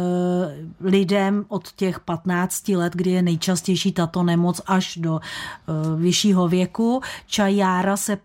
lidem 0.81 1.45
od 1.47 1.71
těch 1.71 1.99
15 1.99 2.69
let, 2.69 2.93
kdy 2.93 3.12
je 3.12 3.21
nejčastější 3.21 3.91
tato 3.91 4.23
nemoc 4.23 4.62
až 4.67 4.97
do 4.97 5.19
e, 5.19 5.21
vyššího 5.95 6.47
věku. 6.47 7.01
Čaj 7.27 7.55
jára 7.55 7.97
se 7.97 8.17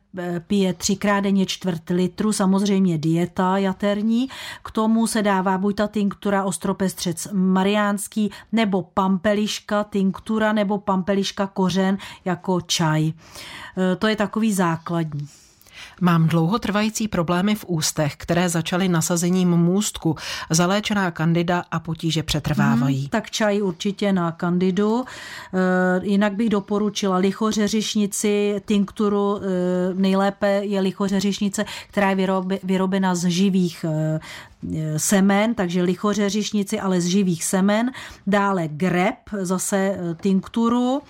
pije 0.47 0.75
třikrát 0.75 1.21
denně 1.21 1.47
čtvrt 1.47 1.91
litru, 1.91 2.33
samozřejmě 2.33 2.99
dieta 2.99 3.59
jaterní. 3.59 4.29
K 4.63 4.71
tomu 4.71 5.07
se 5.07 5.23
dává 5.23 5.59
buď 5.59 5.77
ta 5.77 5.87
tinktura 5.87 6.45
ostropestřec 6.45 7.29
mariánský, 7.33 8.31
nebo 8.53 8.83
pampeliška 8.83 9.85
tinktura, 9.85 10.53
nebo 10.53 10.79
pampeliška 10.79 11.47
kořen 11.47 11.99
jako 12.25 12.61
čaj. 12.61 13.13
To 13.99 14.07
je 14.07 14.17
takový 14.17 14.53
základní. 14.53 15.29
Mám 16.01 16.29
dlouhotrvající 16.29 17.09
problémy 17.09 17.55
v 17.55 17.65
ústech, 17.69 18.17
které 18.17 18.49
začaly 18.49 18.89
nasazením 18.89 19.49
můstku, 19.49 20.17
zaléčená 20.51 21.11
kandida 21.11 21.65
a 21.71 21.81
potíže 21.81 22.23
přetrvávají. 22.23 22.99
Hmm, 22.99 23.09
tak 23.09 23.31
čaj 23.31 23.63
určitě 23.63 24.13
na 24.13 24.33
kandidu. 24.33 25.05
E, 25.05 26.07
jinak 26.07 26.33
bych 26.33 26.49
doporučila 26.49 27.17
lichořeřišnici, 27.17 28.63
tinkturu, 28.65 29.37
e, 29.37 29.41
nejlépe 29.95 30.49
je 30.65 30.81
lichořeřišnice, 30.81 31.65
která 31.89 32.11
je 32.11 32.17
vyrobena 32.63 33.15
z 33.15 33.25
živých 33.25 33.85
e, 33.85 34.21
semen, 34.99 35.55
takže 35.55 35.83
lichořeřišnici, 35.83 36.81
ale 36.81 37.01
z 37.01 37.07
živých 37.07 37.45
semen. 37.45 37.91
Dále 38.27 38.69
grep, 38.69 39.17
zase 39.41 39.99
tinkturu. 40.21 41.03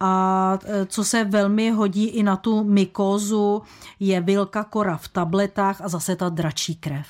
A 0.00 0.58
e, 0.64 0.86
co 0.86 1.04
se 1.04 1.24
velmi 1.24 1.70
hodí 1.70 2.06
i 2.06 2.22
na 2.22 2.36
tu 2.36 2.64
mykózu, 2.64 3.62
je 4.00 4.20
vilka 4.20 4.64
kora 4.64 4.96
v 4.96 5.08
tabletách 5.08 5.80
a 5.80 5.88
zase 5.88 6.16
ta 6.16 6.28
dračí 6.28 6.74
krev. 6.74 7.06